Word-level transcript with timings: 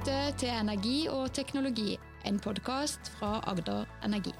lytter 0.00 0.32
til 0.40 0.48
Energi 0.48 1.08
og 1.12 1.26
teknologi, 1.36 1.98
en 2.24 2.38
podkast 2.40 3.10
fra 3.18 3.42
Agder 3.50 3.84
Energi. 4.06 4.30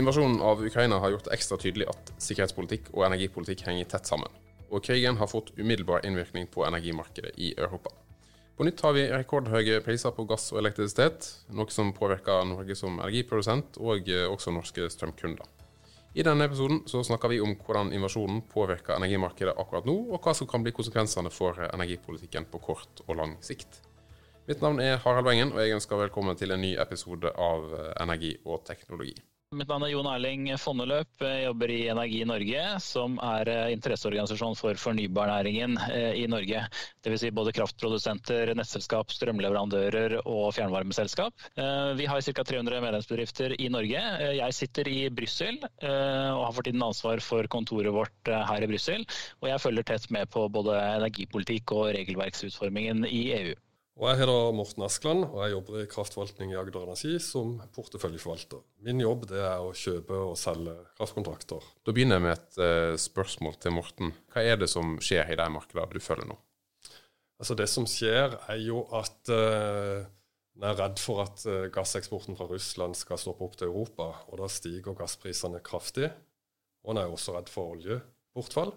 Invasjonen 0.00 0.38
av 0.40 0.62
Ukraina 0.64 0.96
har 1.02 1.12
gjort 1.12 1.26
det 1.26 1.34
ekstra 1.34 1.58
tydelig 1.60 1.90
at 1.92 2.12
sikkerhetspolitikk 2.16 2.88
og 2.94 3.04
energipolitikk 3.04 3.66
henger 3.66 3.90
tett 3.90 4.08
sammen. 4.08 4.32
Og 4.72 4.80
krigen 4.86 5.20
har 5.20 5.28
fått 5.28 5.52
umiddelbar 5.58 6.06
innvirkning 6.08 6.48
på 6.48 6.64
energimarkedet 6.64 7.34
i 7.36 7.52
Europa. 7.52 7.92
På 8.56 8.64
nytt 8.64 8.80
har 8.80 8.96
vi 8.96 9.04
rekordhøye 9.12 9.82
priser 9.84 10.16
på 10.16 10.24
gass 10.30 10.48
og 10.54 10.62
elektrisitet, 10.62 11.28
noe 11.52 11.68
som 11.68 11.92
påvirker 11.92 12.48
Norge 12.48 12.78
som 12.78 12.96
energiprodusent 12.96 13.76
og 13.76 14.08
også 14.30 14.56
norske 14.56 14.88
strømkunder. 14.88 15.44
I 16.16 16.24
denne 16.24 16.48
episoden 16.48 16.86
så 16.88 17.04
snakker 17.04 17.28
vi 17.28 17.44
om 17.44 17.58
hvordan 17.60 17.92
invasjonen 17.92 18.40
påvirker 18.48 18.96
energimarkedet 18.96 19.52
akkurat 19.52 19.84
nå, 19.84 20.00
og 20.16 20.20
hva 20.24 20.32
som 20.32 20.48
kan 20.48 20.64
bli 20.64 20.72
konsekvensene 20.72 21.28
for 21.28 21.60
energipolitikken 21.68 22.48
på 22.48 22.64
kort 22.72 23.04
og 23.08 23.18
lang 23.20 23.36
sikt. 23.44 23.82
Mitt 24.42 24.58
navn 24.58 24.80
er 24.82 24.96
Harald 25.04 25.28
Wengen, 25.28 25.52
og 25.54 25.62
jeg 25.62 25.76
ønsker 25.76 26.00
velkommen 26.00 26.34
til 26.34 26.50
en 26.50 26.58
ny 26.58 26.72
episode 26.82 27.30
av 27.38 27.68
Energi 28.02 28.32
og 28.42 28.64
teknologi. 28.66 29.12
Mitt 29.54 29.68
navn 29.70 29.84
er 29.86 29.92
Jon 29.92 30.08
Erling 30.10 30.48
Fondeløp. 30.58 31.22
Jeg 31.22 31.44
jobber 31.44 31.70
i 31.70 31.76
Energi 31.92 32.24
Norge, 32.26 32.64
som 32.82 33.20
er 33.22 33.50
interesseorganisasjon 33.70 34.58
for 34.58 34.82
fornybarnæringen 34.82 35.78
i 36.18 36.26
Norge. 36.32 36.64
Dvs. 37.06 37.22
Si 37.22 37.30
både 37.36 37.54
kraftprodusenter, 37.54 38.50
nettselskap, 38.58 39.14
strømleverandører 39.14 40.18
og 40.24 40.50
fjernvarmeselskap. 40.56 41.48
Vi 42.00 42.10
har 42.10 42.26
ca. 42.26 42.42
300 42.42 42.82
medlemsbedrifter 42.82 43.54
i 43.62 43.70
Norge. 43.70 44.04
Jeg 44.42 44.58
sitter 44.58 44.90
i 44.90 45.02
Brussel 45.14 45.60
og 45.62 46.46
har 46.48 46.56
for 46.56 46.66
tiden 46.66 46.82
ansvar 46.82 47.22
for 47.22 47.46
kontoret 47.52 47.94
vårt 47.94 48.32
her 48.50 48.66
i 48.66 48.74
Brussel. 48.74 49.06
Og 49.44 49.52
jeg 49.52 49.68
følger 49.68 49.92
tett 49.92 50.10
med 50.10 50.32
på 50.34 50.48
både 50.50 50.80
energipolitikk 50.96 51.76
og 51.76 51.92
regelverksutformingen 52.00 53.06
i 53.06 53.28
EU. 53.36 53.60
Og 54.00 54.06
jeg 54.08 54.22
heter 54.22 54.54
Morten 54.56 54.84
Askeland, 54.86 55.24
og 55.28 55.42
jeg 55.44 55.52
jobber 55.52 55.82
i 55.82 55.88
kraftforvaltning 55.90 56.54
i 56.54 56.56
Agder 56.56 56.86
Energi 56.86 57.18
som 57.20 57.58
porteføljeforvalter. 57.76 58.62
Min 58.86 59.02
jobb 59.02 59.26
det 59.28 59.42
er 59.44 59.60
å 59.60 59.74
kjøpe 59.76 60.16
og 60.16 60.38
selge 60.40 60.72
kraftkontrakter. 60.96 61.66
Da 61.84 61.92
begynner 61.92 62.16
jeg 62.16 62.24
med 62.24 62.32
et 62.32 62.56
uh, 62.62 62.94
spørsmål 62.96 63.58
til 63.60 63.74
Morten. 63.76 64.14
Hva 64.32 64.46
er 64.48 64.56
det 64.62 64.70
som 64.72 64.96
skjer 64.96 65.34
i 65.34 65.36
det 65.36 65.48
markedet 65.52 65.84
du 65.92 66.00
følger 66.00 66.30
nå? 66.30 66.38
Altså 67.42 67.56
Det 67.58 67.66
som 67.68 67.84
skjer, 67.90 68.38
er 68.48 68.62
jo 68.64 68.86
at 68.96 69.32
uh, 69.34 70.08
en 70.56 70.64
er 70.70 70.78
redd 70.78 71.02
for 71.02 71.20
at 71.26 71.44
uh, 71.44 71.68
gasseksporten 71.74 72.38
fra 72.38 72.46
Russland 72.48 72.96
skal 72.96 73.20
stoppe 73.20 73.44
opp 73.44 73.58
til 73.60 73.68
Europa. 73.68 74.08
Og 74.32 74.40
da 74.40 74.48
stiger 74.48 74.96
gassprisene 74.96 75.60
kraftig. 75.64 76.08
Og 76.86 76.94
en 76.94 77.02
er 77.02 77.12
også 77.12 77.36
redd 77.36 77.52
for 77.52 77.76
oljebortfall. 77.76 78.72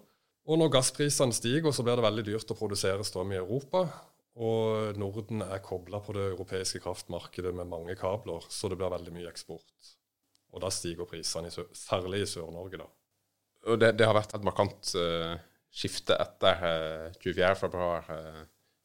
Og 0.45 0.59
når 0.59 0.75
gassprisene 0.75 1.33
stiger, 1.33 1.71
så 1.71 1.87
blir 1.87 1.95
det 1.95 2.05
veldig 2.05 2.27
dyrt 2.27 2.51
å 2.51 2.59
produsere 2.59 3.07
strøm 3.07 3.31
i 3.31 3.39
Europa. 3.39 3.87
Og 4.35 4.97
Norden 4.99 5.45
er 5.45 5.63
kobla 5.63 6.01
på 6.03 6.15
det 6.15 6.25
europeiske 6.33 6.81
kraftmarkedet 6.83 7.53
med 7.55 7.69
mange 7.71 7.95
kabler, 7.95 8.43
så 8.51 8.67
det 8.67 8.77
blir 8.79 8.91
veldig 8.91 9.13
mye 9.15 9.29
eksport. 9.31 9.93
Og 10.55 10.63
da 10.63 10.71
stiger 10.71 11.07
prisene, 11.07 11.51
særlig 11.75 12.25
i 12.25 12.31
Sør-Norge, 12.33 12.79
da. 12.83 12.89
Og 13.71 13.79
det, 13.81 13.93
det, 13.97 14.05
har 14.07 14.15
vært 14.15 14.35
et 14.35 14.45
markant 14.45 14.91
uh, 14.99 15.37
skifte 15.73 16.17
etter 16.21 16.61
uh, 16.61 17.15
24.2. 17.23 17.87
Uh, 18.11 18.43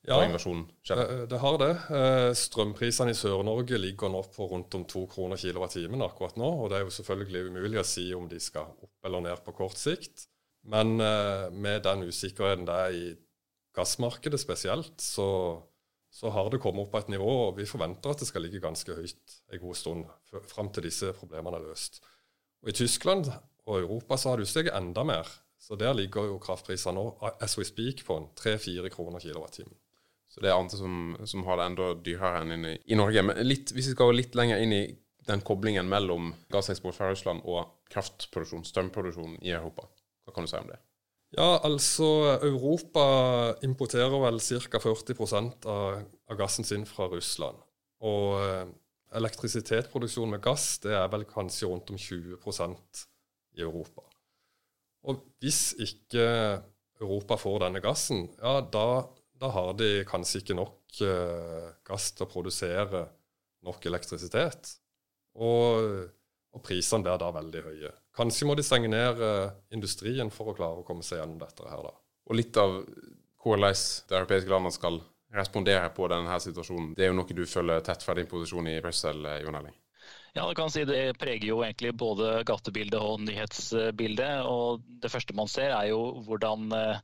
ja. 0.09 0.17
Det, 0.25 1.27
det 1.29 1.41
har 1.43 1.59
det. 1.61 1.73
Uh, 1.91 2.31
strømprisene 2.39 3.13
i 3.13 3.19
Sør-Norge 3.19 3.79
ligger 3.79 4.13
nå 4.13 4.23
på 4.33 4.49
rundt 4.51 4.75
om 4.79 4.87
to 4.89 5.05
kroner 5.11 5.41
kilowattimen 5.41 6.07
akkurat 6.07 6.39
nå. 6.41 6.49
Og 6.63 6.71
det 6.71 6.79
er 6.79 6.87
jo 6.87 6.95
selvfølgelig 6.95 7.51
umulig 7.51 7.83
å 7.83 7.87
si 7.87 8.07
om 8.17 8.31
de 8.31 8.41
skal 8.41 8.71
opp 8.71 9.11
eller 9.11 9.27
ned 9.27 9.43
på 9.45 9.55
kort 9.59 9.79
sikt. 9.79 10.31
Men 10.71 10.97
uh, 11.03 11.51
med 11.53 11.83
den 11.85 12.07
usikkerheten 12.09 12.67
det 12.69 12.79
er 12.87 12.97
i 12.97 13.05
gassmarkedet 13.81 14.41
spesielt, 14.41 14.95
så, 15.03 15.27
så, 16.13 16.31
har 16.31 16.53
det 16.53 16.63
kommet 16.63 16.87
opp 16.87 16.95
på 16.95 17.03
et 17.03 17.13
nivå, 17.17 17.31
og 17.49 17.59
vi 17.59 17.69
forventer 17.69 18.13
at 18.13 18.23
det 18.23 18.29
skal 18.31 18.47
ligge 18.47 18.63
ganske 18.63 18.97
høyt 18.97 19.37
en 19.51 19.63
god 19.65 19.79
stund 19.79 20.09
fram 20.53 20.71
til 20.71 20.87
disse 20.87 21.13
problemene 21.19 21.59
er 21.59 21.69
løst. 21.73 22.03
Og 22.61 22.73
I 22.73 22.77
Tyskland 22.77 23.33
og 23.67 23.79
Europa 23.81 24.19
så 24.21 24.33
har 24.33 24.41
det 24.41 24.51
steget 24.51 24.77
enda 24.77 25.05
mer. 25.07 25.29
Så 25.61 25.77
der 25.77 25.93
ligger 25.93 26.25
jo 26.31 26.41
kraftprisene 26.41 26.97
nå, 26.97 27.33
as 27.41 27.59
we 27.59 27.67
speak, 27.69 28.05
på 28.07 28.17
3-4 28.41 28.89
kroner 28.93 29.21
kilowattimen. 29.21 29.75
Så 30.31 30.41
det 30.41 30.51
er 30.51 30.57
andre 30.57 30.79
som, 30.79 31.17
som, 31.27 31.45
har 31.45 31.59
det 31.59 31.67
enda 31.69 31.87
dyrere 32.07 32.45
enn 32.45 32.67
i, 32.69 32.77
i 32.87 32.99
Norge. 32.99 33.23
Men 33.27 33.41
litt, 33.45 33.73
hvis 33.75 33.91
vi 33.91 33.97
skal 33.97 34.13
gå 34.13 34.17
litt 34.21 34.37
lenger 34.39 34.63
inn 34.63 34.75
i 34.77 34.85
den 35.27 35.43
koblingen 35.47 35.89
mellom 35.91 36.31
gasseksport 36.55 36.97
fra 36.97 37.11
Russland 37.11 37.43
og 37.45 37.67
kraftproduksjon, 37.93 38.65
strømproduksjon 38.67 39.41
i 39.43 39.53
Europa, 39.57 39.89
hva 40.25 40.35
kan 40.35 40.47
du 40.47 40.51
si 40.53 40.59
om 40.61 40.71
det? 40.71 40.79
Ja, 41.37 41.61
altså 41.63 42.07
Europa 42.43 43.03
importerer 43.63 44.17
vel 44.25 44.41
ca. 44.43 44.81
40 44.83 45.21
av, 45.71 46.01
av 46.27 46.39
gassen 46.39 46.67
sin 46.67 46.87
fra 46.89 47.07
Russland. 47.13 47.61
Og 48.03 48.41
eh, 48.43 48.65
elektrisitetsproduksjon 49.21 50.33
med 50.33 50.43
gass 50.43 50.81
det 50.83 50.97
er 50.97 51.07
vel 51.13 51.27
kanskje 51.31 51.71
rundt 51.71 51.93
om 51.95 52.01
20% 52.01 53.05
i 53.59 53.63
Europa. 53.63 54.03
Og 55.07 55.23
hvis 55.41 55.77
ikke 55.81 56.27
Europa 57.01 57.39
får 57.41 57.63
denne 57.65 57.83
gassen, 57.85 58.27
ja, 58.43 58.59
da, 58.61 59.05
da 59.39 59.55
har 59.55 59.73
de 59.79 59.93
kanskje 60.09 60.43
ikke 60.43 60.59
nok 60.59 61.03
eh, 61.07 61.71
gass 61.87 62.11
til 62.11 62.27
å 62.27 62.33
produsere 62.33 63.07
nok 63.67 63.87
elektrisitet. 63.87 64.75
Og 65.39 66.11
og 66.51 66.63
prisene 66.67 67.07
blir 67.07 67.19
da 67.21 67.31
veldig 67.35 67.63
høye. 67.67 67.93
Kanskje 68.21 68.49
må 68.49 68.57
de 68.59 68.65
stenge 68.67 68.91
ned 68.93 69.21
uh, 69.25 69.53
industrien 69.73 70.29
for 70.33 70.53
å 70.53 70.57
klare 70.57 70.83
å 70.83 70.87
komme 70.87 71.05
seg 71.07 71.23
gjennom 71.23 71.41
dette 71.41 71.65
her, 71.65 71.87
da. 71.87 71.95
Og 72.29 72.37
litt 72.37 72.57
av 72.61 72.83
hvordan 73.41 73.73
de 74.11 74.19
europeiske 74.19 74.53
landene 74.53 74.77
skal 74.77 75.01
respondere 75.33 75.89
på 75.97 76.09
denne 76.11 76.37
situasjonen, 76.43 76.93
det 76.99 77.07
er 77.07 77.13
jo 77.13 77.21
noe 77.21 77.37
du 77.37 77.47
følger 77.49 77.81
tett 77.87 78.05
fra 78.05 78.17
din 78.19 78.29
posisjon 78.29 78.69
i 78.69 78.81
Brussel, 78.85 79.25
eh, 79.25 79.41
Jon 79.47 79.57
Erling? 79.57 79.77
Ja, 80.35 80.45
det 80.45 80.55
kan 80.59 80.71
si 80.71 80.85
det 80.87 81.17
preger 81.19 81.49
jo 81.49 81.63
egentlig 81.65 81.95
både 81.99 82.43
gatebildet 82.47 83.01
og 83.01 83.25
nyhetsbildet. 83.25 84.45
Og 84.47 84.85
det 85.03 85.11
første 85.11 85.35
man 85.35 85.51
ser 85.51 85.73
er 85.75 85.89
jo 85.91 86.21
hvordan 86.27 86.69
Eh, 86.77 86.99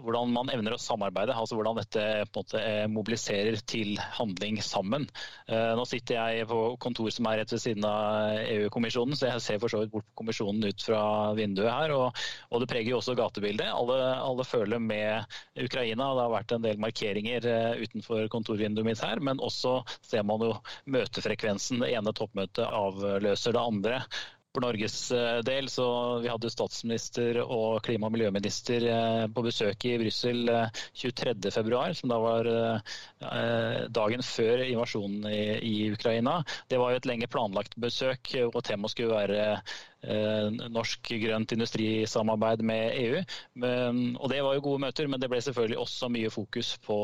hvordan 0.00 0.32
man 0.32 0.48
evner 0.50 0.74
å 0.74 0.80
samarbeide, 0.80 1.34
altså 1.36 1.58
hvordan 1.58 1.76
dette 1.78 2.02
på 2.32 2.40
en 2.40 2.44
måte 2.46 2.60
eh, 2.62 2.86
mobiliserer 2.90 3.58
til 3.68 3.98
handling 4.16 4.58
sammen. 4.64 5.04
Eh, 5.46 5.72
nå 5.76 5.84
sitter 5.88 6.16
jeg 6.16 6.48
på 6.48 6.60
kontor 6.82 7.10
som 7.12 7.28
er 7.28 7.42
rett 7.42 7.52
ved 7.52 7.62
siden 7.62 7.84
av 7.86 8.40
EU-kommisjonen, 8.46 9.16
så 9.18 9.28
jeg 9.28 9.44
ser 9.44 9.60
for 9.62 9.72
så 9.72 9.82
vidt 9.82 9.92
bort 9.92 10.08
på 10.08 10.22
kommisjonen 10.22 10.64
ut 10.64 10.86
fra 10.88 11.02
vinduet 11.36 11.68
her. 11.68 11.94
Og, 11.94 12.22
og 12.50 12.64
det 12.64 12.70
preger 12.72 12.94
jo 12.94 13.00
også 13.02 13.16
gatebildet. 13.18 13.68
Alle, 13.68 13.98
alle, 14.24 14.46
føler 14.46 14.80
med 14.82 15.38
Ukraina. 15.60 16.08
Det 16.16 16.24
har 16.24 16.32
vært 16.32 16.56
en 16.56 16.64
del 16.64 16.80
markeringer 16.82 17.50
utenfor 17.82 18.30
kontorvinduet 18.32 18.88
mitt 18.88 19.04
her, 19.04 19.20
men 19.20 19.42
også 19.42 19.80
ser 20.06 20.24
man 20.26 20.44
jo 20.44 20.54
møtefrekvensen. 20.96 21.82
Det 21.84 21.92
ene 21.92 22.14
toppmøtet 22.16 22.64
avløser 22.66 23.56
det 23.56 23.62
andre. 23.62 24.00
For 24.56 24.62
Norges 24.64 25.10
eh, 25.12 25.38
del 25.44 25.66
så 25.68 25.84
vi 26.24 26.30
hadde 26.32 26.48
statsminister 26.48 27.42
og 27.44 27.82
klima- 27.84 28.08
og 28.08 28.14
miljøminister 28.14 28.86
eh, 28.88 29.24
på 29.28 29.42
besøk 29.44 29.84
i 29.84 29.98
Brussel 30.00 30.48
23.2, 30.96 31.74
eh, 31.76 31.90
som 31.98 32.08
da 32.14 32.16
var 32.22 32.48
dagen 33.92 34.24
før 34.24 34.62
invasjonen 34.64 35.28
i 35.28 35.74
Ukraina. 35.92 36.38
Det 36.72 36.80
var 36.80 36.94
jo 36.94 37.02
et 37.02 37.08
lenge 37.10 37.28
planlagt 37.28 37.76
besøk, 37.84 38.32
og 38.48 38.56
temaet 38.64 38.94
skulle 38.96 39.12
være 39.12 39.44
norsk 40.70 41.10
grønt 41.22 41.52
industrisamarbeid 41.56 42.62
med 42.66 42.94
EU. 43.00 43.22
Men, 43.62 44.00
og 44.20 44.30
Det 44.32 44.42
var 44.44 44.54
jo 44.56 44.62
gode 44.68 44.82
møter, 44.86 45.08
men 45.10 45.20
det 45.22 45.28
ble 45.32 45.40
selvfølgelig 45.42 45.78
også 45.82 46.08
mye 46.14 46.30
fokus 46.30 46.74
på, 46.86 46.98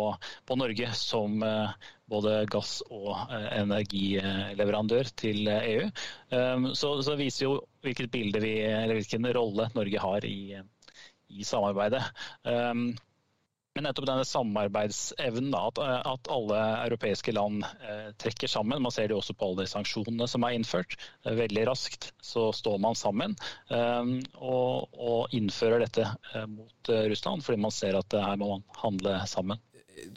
på 0.46 0.58
Norge 0.60 0.88
som 0.98 1.42
eh, 1.46 1.74
både 2.12 2.36
gass- 2.52 2.82
og 2.90 3.12
eh, 3.32 3.48
energileverandør 3.62 5.10
til 5.18 5.48
EU. 5.52 5.88
Så, 6.78 6.94
så 7.04 7.16
viser 7.18 7.46
jo 7.48 7.56
hvilket 7.84 8.10
bilde 8.14 8.40
vi, 8.42 8.54
eller 8.64 8.96
hvilken 9.00 9.26
rolle 9.36 9.68
Norge 9.76 10.00
har 10.06 10.24
i, 10.28 10.60
i 11.32 11.44
samarbeidet. 11.46 12.04
Men 13.74 13.86
nettopp 13.86 14.04
denne 14.04 14.24
samarbeidsevnen, 14.28 15.54
at, 15.56 15.78
at, 15.80 16.28
alle 16.32 16.58
europeiske 16.84 17.32
land 17.32 17.64
eh, 17.64 18.10
trekker 18.20 18.50
sammen. 18.50 18.82
Man 18.84 18.92
ser 18.92 19.08
det 19.08 19.16
også 19.16 19.32
på 19.32 19.48
alle 19.48 19.64
de 19.64 19.72
sanksjonene 19.72 20.28
som 20.28 20.44
er 20.44 20.58
innført. 20.58 20.98
Veldig 21.24 21.64
raskt 21.70 22.10
så 22.20 22.50
står 22.52 22.76
man 22.84 22.98
sammen 22.98 23.36
eh, 23.72 24.12
og, 24.36 24.92
og, 24.92 25.32
innfører 25.32 25.86
dette 25.86 26.04
eh, 26.04 26.46
mot 26.52 26.92
eh, 26.92 27.08
Russland, 27.14 27.46
fordi 27.46 27.64
man 27.64 27.72
ser 27.72 27.96
at 27.96 28.12
her 28.12 28.36
må 28.40 28.52
man 28.58 28.68
handle 28.84 29.16
sammen. 29.30 29.64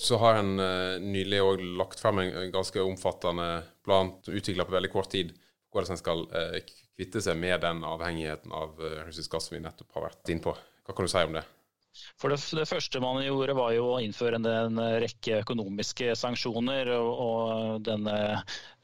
Så 0.04 0.20
har 0.20 0.42
en 0.42 0.60
eh, 0.60 1.00
nylig 1.00 1.40
òg 1.48 1.64
lagt 1.80 2.04
frem 2.04 2.26
en 2.26 2.52
ganske 2.52 2.84
omfattende 2.84 3.50
plan 3.88 4.18
utvikla 4.28 4.68
på 4.68 4.76
veldig 4.76 4.92
kort 4.92 5.14
tid, 5.16 5.32
hvordan 5.72 5.96
en 5.96 6.04
skal 6.04 6.28
eh, 6.36 6.60
kvitte 7.00 7.24
seg 7.24 7.40
med 7.40 7.64
den 7.64 7.88
avhengigheten 7.88 8.52
av 8.56 8.76
russisk 9.08 9.32
gass 9.32 9.48
som 9.48 9.56
vi 9.56 9.64
nettopp 9.64 9.96
har 9.96 10.10
vært 10.10 10.36
inn 10.36 10.44
på. 10.44 10.52
Hva 10.84 10.96
kan 10.96 11.08
du 11.08 11.12
si 11.12 11.24
om 11.24 11.40
det? 11.40 11.48
For 12.20 12.32
det, 12.32 12.40
det, 12.58 12.68
første 12.70 13.02
man 13.04 13.22
gjorde, 13.24 13.56
var 13.58 13.74
jo 13.76 13.90
å 13.94 14.00
innføre 14.04 14.40
en, 14.40 14.48
en 14.50 14.82
rekke 15.04 15.42
økonomiske 15.44 16.16
sanksjoner. 16.20 16.92
Og, 16.96 17.12
og 17.26 17.84
denne 17.88 18.16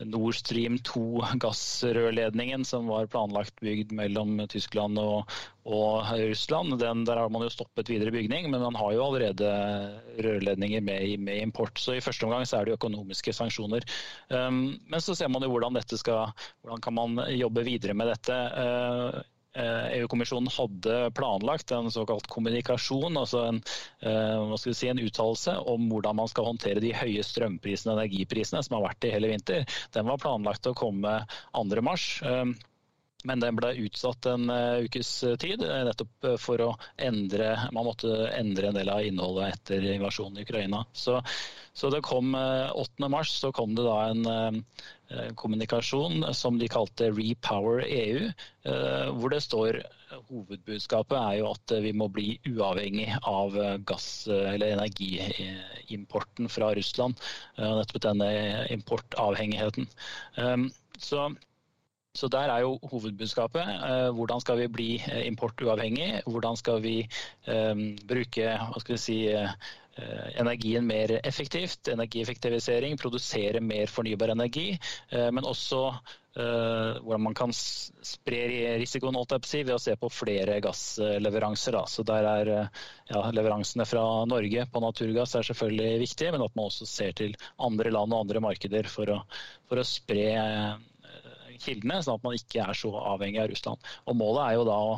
Nord 0.08 0.38
Stream 0.40 0.78
2-gassrørledningen 0.88 2.66
som 2.68 2.90
var 2.92 3.10
planlagt 3.12 3.58
bygd 3.62 3.94
mellom 3.96 4.40
Tyskland 4.52 5.00
og, 5.02 5.32
og 5.68 6.12
Russland, 6.18 6.78
den, 6.82 7.04
der 7.08 7.22
har 7.22 7.32
man 7.34 7.46
jo 7.46 7.52
stoppet 7.54 7.92
videre 7.92 8.14
bygning. 8.14 8.50
Men 8.52 8.64
man 8.66 8.80
har 8.80 8.96
jo 8.96 9.06
allerede 9.08 9.52
rørledninger 10.22 10.84
med, 10.86 11.20
med 11.22 11.44
import. 11.48 11.80
Så 11.80 11.98
i 11.98 12.04
første 12.04 12.28
omgang 12.28 12.48
så 12.48 12.60
er 12.60 12.66
det 12.66 12.76
jo 12.76 12.80
økonomiske 12.80 13.36
sanksjoner. 13.38 13.86
Um, 14.30 14.80
men 14.90 15.04
så 15.04 15.16
ser 15.18 15.32
man 15.32 15.44
jo 15.46 15.52
hvordan 15.54 15.78
dette 15.78 16.00
skal 16.00 16.32
Hvordan 16.62 16.82
kan 16.84 16.94
man 16.94 17.20
jobbe 17.34 17.64
videre 17.66 17.94
med 17.98 18.10
dette. 18.12 18.36
Uh, 18.56 19.22
EU-kommisjonen 19.56 20.48
eh, 20.48 20.54
e 20.54 20.62
hadde 20.62 21.12
planlagt 21.18 21.72
en 21.76 21.92
såkalt 21.92 22.28
kommunikasjon, 22.32 23.18
altså 23.20 23.44
en, 23.50 23.62
eh, 24.00 24.56
si, 24.62 24.88
en 24.88 25.00
uttalelse 25.04 25.58
om 25.68 25.90
hvordan 25.92 26.16
man 26.22 26.32
skal 26.32 26.48
håndtere 26.48 26.84
de 26.84 26.94
høye 26.96 27.24
strømprisene 27.26 27.94
og 27.94 28.00
energiprisene 28.00 28.64
som 28.64 28.78
har 28.80 28.88
vært 28.90 29.08
i 29.10 29.14
hele 29.16 29.32
vinter. 29.34 29.66
Den 29.96 30.08
var 30.08 30.22
planlagt 30.24 30.70
å 30.72 30.76
komme 30.78 31.20
2.3. 31.58 32.56
Men 33.28 33.42
den 33.42 33.58
ble 33.58 33.74
utsatt 33.86 34.26
en 34.32 34.50
uh, 34.50 34.82
ukes 34.86 35.10
tid, 35.42 35.62
eh, 35.66 35.84
nettopp 35.86 36.28
eh, 36.28 36.38
for 36.42 36.62
å 36.66 36.70
endre 37.02 37.52
Man 37.76 37.86
måtte 37.86 38.10
endre 38.34 38.70
en 38.72 38.78
del 38.80 38.90
av 38.90 39.06
innholdet 39.06 39.56
etter 39.58 39.86
invasjonen 39.94 40.40
i 40.42 40.46
Ukraina. 40.48 40.84
Så, 40.94 41.20
så 41.74 41.92
det 41.94 42.02
kom 42.06 42.34
8. 42.36 43.10
mars 43.12 43.34
så 43.42 43.52
kom 43.56 43.76
det 43.78 43.86
da 43.86 43.98
en 44.10 44.64
kommunikasjon 45.36 46.24
som 46.36 46.58
de 46.60 46.70
kalte 46.72 47.10
Repower 47.12 47.82
EU, 47.84 48.30
hvor 49.18 49.34
det 49.34 49.42
står 49.44 49.80
Hovedbudskapet 50.30 51.18
er 51.18 51.38
jo 51.42 51.50
at 51.52 51.74
vi 51.84 51.92
må 51.96 52.08
bli 52.12 52.34
uavhengig 52.48 53.10
av 53.28 53.56
gass- 53.88 54.28
eller 54.32 54.78
energiimporten 54.78 56.52
fra 56.52 56.72
Russland. 56.78 57.20
Nettopp 57.60 58.04
denne 58.08 58.32
importavhengigheten. 58.76 59.88
Så 61.02 61.28
så 62.14 62.28
Der 62.28 62.52
er 62.52 62.60
jo 62.66 62.80
hovedbudskapet. 62.92 63.68
Eh, 63.88 64.10
hvordan 64.12 64.42
skal 64.44 64.58
vi 64.60 64.68
bli 64.68 64.90
eh, 65.00 65.28
importuavhengig? 65.28 66.24
Hvordan 66.28 66.58
skal 66.60 66.82
vi 66.84 66.96
um, 67.48 67.86
bruke 68.08 68.50
hva 68.52 68.82
skal 68.84 68.98
vi 68.98 69.00
si, 69.00 69.20
energien 70.40 70.88
mer 70.88 71.14
effektivt? 71.24 71.88
Energieffektivisering, 71.92 72.98
produsere 73.00 73.62
mer 73.64 73.88
fornybar 73.92 74.32
energi. 74.36 74.74
Men 75.12 75.48
også 75.48 76.00
hvordan 76.32 77.26
man 77.26 77.34
kan 77.36 77.52
spre 77.52 78.38
risikoen 78.80 79.18
ved 79.20 79.74
å 79.76 79.82
se 79.84 79.98
på 80.00 80.10
flere 80.10 80.62
gassleveranser. 80.64 81.76
Så 81.92 82.06
der 82.08 82.28
er 82.30 82.52
ja, 83.12 83.24
Leveransene 83.36 83.84
fra 83.86 84.24
Norge 84.26 84.64
på 84.72 84.80
naturgass 84.80 85.36
er 85.36 85.44
selvfølgelig 85.44 86.00
viktig, 86.06 86.32
men 86.32 86.46
at 86.48 86.56
man 86.56 86.72
også 86.72 86.88
ser 86.88 87.12
til 87.12 87.36
andre 87.60 87.92
land 87.92 88.16
og 88.16 88.24
andre 88.24 88.44
markeder 88.48 88.88
for 88.88 89.12
å, 89.12 89.20
for 89.68 89.84
å 89.84 89.88
spre 89.88 90.32
kildene, 91.62 92.02
sånn 92.04 92.20
at 92.20 92.26
man 92.28 92.38
ikke 92.38 92.64
er 92.66 92.78
så 92.78 92.94
avhengig 93.14 93.42
av 93.44 93.52
Russland. 93.52 93.92
Og 94.08 94.18
Målet 94.20 94.44
er 94.46 94.58
jo 94.58 94.68
da 94.68 94.78
å, 94.92 94.96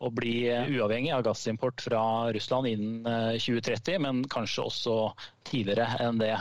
å 0.00 0.12
bli 0.14 0.36
uavhengig 0.50 1.12
av 1.16 1.24
gassimport 1.26 1.82
fra 1.84 2.02
Russland 2.34 2.70
innen 2.70 3.36
2030, 3.36 3.94
eh, 3.94 4.02
men 4.06 4.24
kanskje 4.32 4.66
også 4.66 4.96
tidligere 5.48 5.88
enn 6.04 6.20
det. 6.22 6.36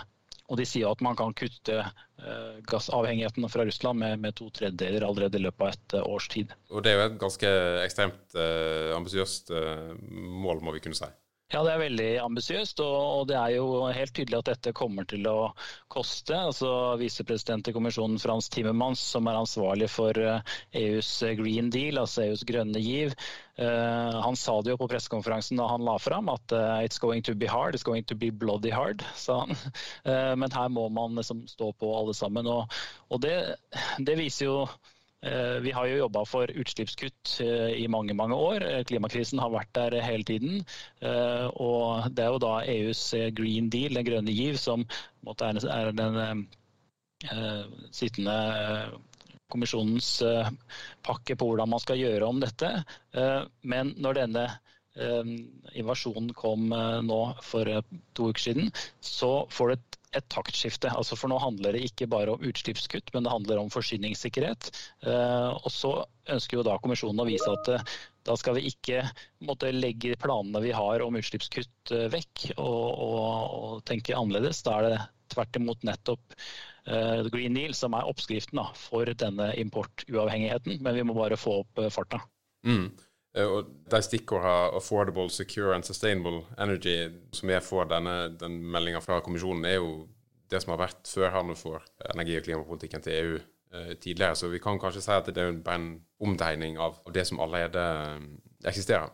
Og 0.50 0.58
De 0.58 0.66
sier 0.66 0.90
at 0.90 1.02
man 1.06 1.14
kan 1.14 1.36
kutte 1.38 1.76
uh, 1.78 2.54
gassavhengigheten 2.72 3.46
fra 3.54 3.68
Russland 3.68 4.02
med, 4.02 4.18
med, 4.24 4.34
to 4.34 4.48
tredjedeler 4.50 5.06
allerede 5.06 5.38
i 5.38 5.44
løpet 5.44 5.62
av 5.62 5.76
et 5.76 5.98
uh, 6.00 6.08
års 6.10 6.26
tid. 6.34 6.56
Og 6.74 6.82
Det 6.82 6.90
er 6.90 6.98
jo 6.98 7.04
et 7.06 7.20
ganske 7.22 7.52
ekstremt 7.84 8.34
uh, 8.34 8.96
ambisiøst 8.98 9.54
mål, 10.10 10.64
må 10.66 10.74
vi 10.74 10.82
kunne 10.82 10.98
si. 10.98 11.12
Ja, 11.50 11.64
det 11.66 11.72
er 11.74 11.80
veldig 11.82 12.10
ambisiøst, 12.22 12.78
og 12.86 13.24
det 13.32 13.34
er 13.34 13.56
jo 13.56 13.88
helt 13.90 14.12
tydelig 14.14 14.38
at 14.38 14.50
dette 14.52 14.74
kommer 14.78 15.08
til 15.10 15.24
å 15.26 15.50
koste. 15.90 16.36
Altså 16.38 16.70
Visepresident 17.02 17.72
i 17.72 17.74
kommisjonen 17.74 18.22
Frans 18.22 18.52
Timmermans, 18.54 19.02
som 19.16 19.26
er 19.26 19.40
ansvarlig 19.40 19.88
for 19.90 20.14
EUs 20.14 21.10
eh, 21.26 21.32
e 21.32 21.40
Green 21.40 21.72
Deal, 21.74 21.98
altså 21.98 22.28
EUs 22.28 22.46
grønne 22.46 22.84
giv, 22.86 23.16
uh, 23.58 24.20
han 24.22 24.38
sa 24.38 24.60
det 24.62 24.76
jo 24.76 24.78
på 24.84 24.92
pressekonferansen 24.94 25.58
da 25.58 25.72
han 25.72 25.88
la 25.88 25.98
fram 25.98 26.30
at 26.30 26.54
it's 26.86 27.02
going 27.02 27.26
to 27.26 27.34
be 27.34 27.50
hard, 27.50 27.74
it's 27.74 27.88
going 27.88 28.06
to 28.06 28.16
be 28.16 28.30
bloody 28.30 28.70
hard, 28.70 29.02
sa 29.26 29.42
han. 29.42 29.58
Men 30.38 30.54
her 30.54 30.70
må 30.70 30.86
man 30.94 31.18
liksom 31.18 31.48
stå 31.50 31.74
på 31.82 31.92
alle 31.98 32.14
sammen. 32.14 32.46
Og, 32.46 33.18
det, 33.26 33.36
det 34.06 34.22
viser 34.22 34.52
jo 34.52 34.58
Eh, 34.70 34.99
vi 35.62 35.72
har 35.76 35.88
jo 35.90 35.98
jobba 36.00 36.22
for 36.26 36.52
utslippskutt 36.62 37.34
eh, 37.44 37.74
i 37.84 37.88
mange 37.92 38.14
mange 38.16 38.36
år. 38.40 38.64
Eh, 38.64 38.84
klimakrisen 38.88 39.42
har 39.44 39.52
vært 39.52 39.74
der 39.76 39.98
hele 40.06 40.24
tiden. 40.24 40.62
Og 41.60 42.08
det 42.16 42.24
er 42.24 42.32
jo 42.32 42.40
da 42.44 42.54
EUs 42.64 43.04
Green 43.36 43.68
Deal, 43.74 44.00
den 44.00 44.08
grønne 44.08 44.36
giv, 44.36 44.56
som 44.62 44.86
er 45.28 45.92
den 45.92 46.48
sittende 47.92 48.38
kommisjonens 49.52 50.22
pakke 51.04 51.36
på 51.36 51.50
hvordan 51.50 51.74
man 51.74 51.84
skal 51.84 52.00
gjøre 52.00 52.30
om 52.30 52.40
dette. 52.40 52.70
Men 53.68 53.92
når 54.00 54.22
denne 54.22 54.46
invasjonen 55.80 56.34
kom 56.36 56.68
nå 57.06 57.20
for 57.46 57.70
to 58.18 58.30
uker 58.32 58.44
siden, 58.50 58.72
så 59.06 59.32
får 59.54 59.74
det 59.74 59.80
et 60.18 60.26
taktskifte. 60.32 60.90
Altså 60.90 61.18
for 61.20 61.30
nå 61.32 61.38
handler 61.42 61.76
det 61.76 61.84
ikke 61.90 62.08
bare 62.10 62.34
om 62.34 62.46
utslippskutt, 62.46 63.12
men 63.14 63.26
det 63.26 63.34
handler 63.34 63.62
om 63.62 63.72
forsyningssikkerhet. 63.74 64.72
Eh, 65.06 65.50
og 65.54 65.70
så 65.74 65.94
ønsker 66.34 66.60
jo 66.60 66.66
da 66.66 66.78
kommisjonen 66.82 67.22
å 67.22 67.28
vise 67.30 67.50
at 67.52 67.70
eh, 67.76 67.94
da 68.28 68.38
skal 68.38 68.58
vi 68.58 68.68
ikke 68.70 69.04
måtte 69.46 69.72
legge 69.74 70.18
planene 70.22 70.64
vi 70.64 70.74
har 70.76 71.06
om 71.06 71.18
utslippskutt 71.20 71.94
eh, 71.96 72.08
vekk 72.14 72.50
og, 72.56 72.88
og, 72.90 73.30
og 73.60 73.86
tenke 73.90 74.18
annerledes. 74.18 74.64
Da 74.66 74.80
er 74.80 74.88
det 74.88 75.00
tvert 75.36 75.62
imot 75.62 75.86
nettopp 75.86 76.42
Green 77.30 77.54
Deal 77.54 77.76
som 77.78 77.94
er 77.94 78.08
oppskriften 78.10 78.58
da, 78.58 78.64
for 78.74 79.06
denne 79.14 79.52
importuavhengigheten. 79.62 80.80
Men 80.82 80.96
vi 80.96 81.04
må 81.06 81.14
bare 81.14 81.38
få 81.38 81.60
opp 81.62 81.82
farta. 81.94 82.18
Mm. 82.66 82.88
Og 83.38 83.68
De 83.92 84.02
stikkordene 84.02 84.72
'affordable, 84.74 85.30
secure 85.30 85.76
and 85.76 85.84
sustainable 85.84 86.46
energy' 86.58 87.14
som 87.34 87.50
jeg 87.50 87.64
får 87.64 87.84
denne, 87.84 88.38
den 88.40 88.64
meldinga 88.72 89.00
fra 89.00 89.20
kommisjonen, 89.20 89.66
er 89.66 89.76
jo 89.76 90.08
det 90.50 90.62
som 90.64 90.74
har 90.74 90.88
vært 90.88 91.08
førhånden 91.08 91.56
for 91.56 91.84
energi- 92.14 92.38
og 92.38 92.44
klimapolitikken 92.44 93.02
til 93.02 93.14
EU 93.14 93.36
eh, 93.74 93.94
tidligere. 94.02 94.36
Så 94.36 94.50
vi 94.50 94.60
kan 94.60 94.80
kanskje 94.80 95.02
si 95.02 95.12
at 95.12 95.26
det 95.26 95.38
er 95.38 95.52
bare 95.52 95.76
en 95.76 96.02
omtegning 96.20 96.78
av 96.78 97.00
det 97.14 97.28
som 97.28 97.40
allerede 97.40 97.80
eh, 97.80 98.20
eksisterer. 98.66 99.10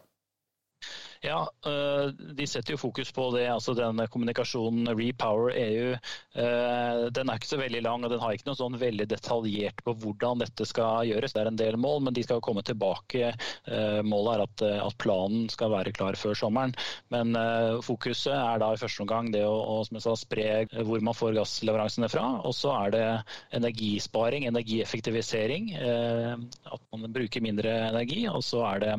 Ja, 1.26 1.50
eh, 1.66 2.08
De 2.38 2.46
setter 2.48 2.76
jo 2.76 2.78
fokus 2.78 3.10
på 3.12 3.26
det, 3.34 3.48
altså 3.50 3.74
Denne 3.78 4.06
kommunikasjonen 4.12 4.92
Repower 4.94 5.54
EU. 5.58 5.96
Eh, 6.38 7.00
den 7.16 7.32
er 7.32 7.40
ikke 7.40 7.50
så 7.50 7.60
veldig 7.60 7.82
lang 7.86 8.06
og 8.06 8.14
den 8.14 8.22
har 8.22 8.36
ikke 8.36 8.50
noe 8.52 8.60
sånn 8.60 8.78
veldig 8.80 9.08
detaljert 9.10 9.82
på 9.86 9.96
hvordan 10.04 10.44
dette 10.44 10.68
skal 10.70 11.08
gjøres. 11.10 11.34
Det 11.34 11.42
er 11.42 11.50
en 11.50 11.60
del 11.60 11.80
mål, 11.82 12.04
men 12.06 12.16
de 12.16 12.24
skal 12.26 12.44
komme 12.46 12.62
tilbake. 12.68 13.34
Eh, 13.66 14.02
målet 14.06 14.36
er 14.36 14.46
at, 14.86 14.98
planen 15.02 15.50
skal 15.52 15.74
være 15.74 15.92
klar 15.96 16.16
før 16.16 16.38
sommeren. 16.38 16.72
Men 17.14 17.36
fokuset 17.84 18.32
er 18.32 18.62
da 18.62 18.70
i 18.74 18.80
første 18.80 19.04
omgang 19.04 19.28
det 19.34 19.42
å, 19.46 19.54
å 19.54 19.82
som 19.86 19.98
jeg 19.98 20.06
sa, 20.06 20.14
spre 20.18 20.46
hvor 20.88 21.04
man 21.04 21.18
får 21.18 21.36
gassleveransene 21.36 22.10
fra. 22.12 22.24
Og 22.48 22.56
så 22.56 22.72
er 22.78 22.96
det 22.96 23.04
energisparing, 23.60 24.48
energieffektivisering. 24.50 25.74
At 25.76 26.88
man 26.96 27.12
bruker 27.14 27.44
mindre 27.44 27.76
energi. 27.90 28.24
Og 28.32 28.46
så 28.46 28.64
er 28.70 28.86
det 28.86 28.96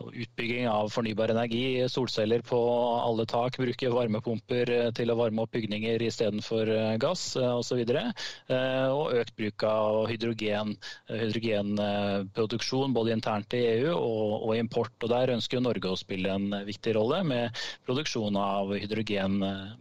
Utbygging 0.00 0.68
av 0.68 0.88
fornybar 0.88 1.28
energi, 1.28 1.88
solceller 1.88 2.40
på 2.40 2.58
alle 3.04 3.26
tak, 3.28 3.58
bruke 3.60 3.90
varmepumper 3.92 4.70
eh, 4.74 4.90
til 4.96 5.12
å 5.12 5.16
varme 5.18 5.44
opp 5.44 5.52
bygninger 5.54 6.02
istedenfor 6.06 6.70
eh, 6.72 6.94
gass 7.02 7.24
osv. 7.40 7.80
Og, 7.80 8.12
og 8.50 9.14
økt 9.20 9.34
bruk 9.38 9.64
av 9.68 9.98
hydrogen, 10.10 10.74
hydrogenproduksjon 11.10 12.94
både 12.96 13.14
internt 13.16 13.56
i 13.58 13.62
EU 13.76 13.90
og, 13.94 14.36
og, 14.38 14.54
import. 14.58 14.94
Og 15.02 15.12
Der 15.12 15.34
ønsker 15.36 15.62
Norge 15.64 15.92
å 15.92 15.98
spille 16.00 16.32
en 16.34 16.54
viktig 16.66 16.94
rolle 16.96 17.22
med 17.26 17.60
produksjon 17.88 18.38
av 18.40 18.72
hydrogen 18.76 19.40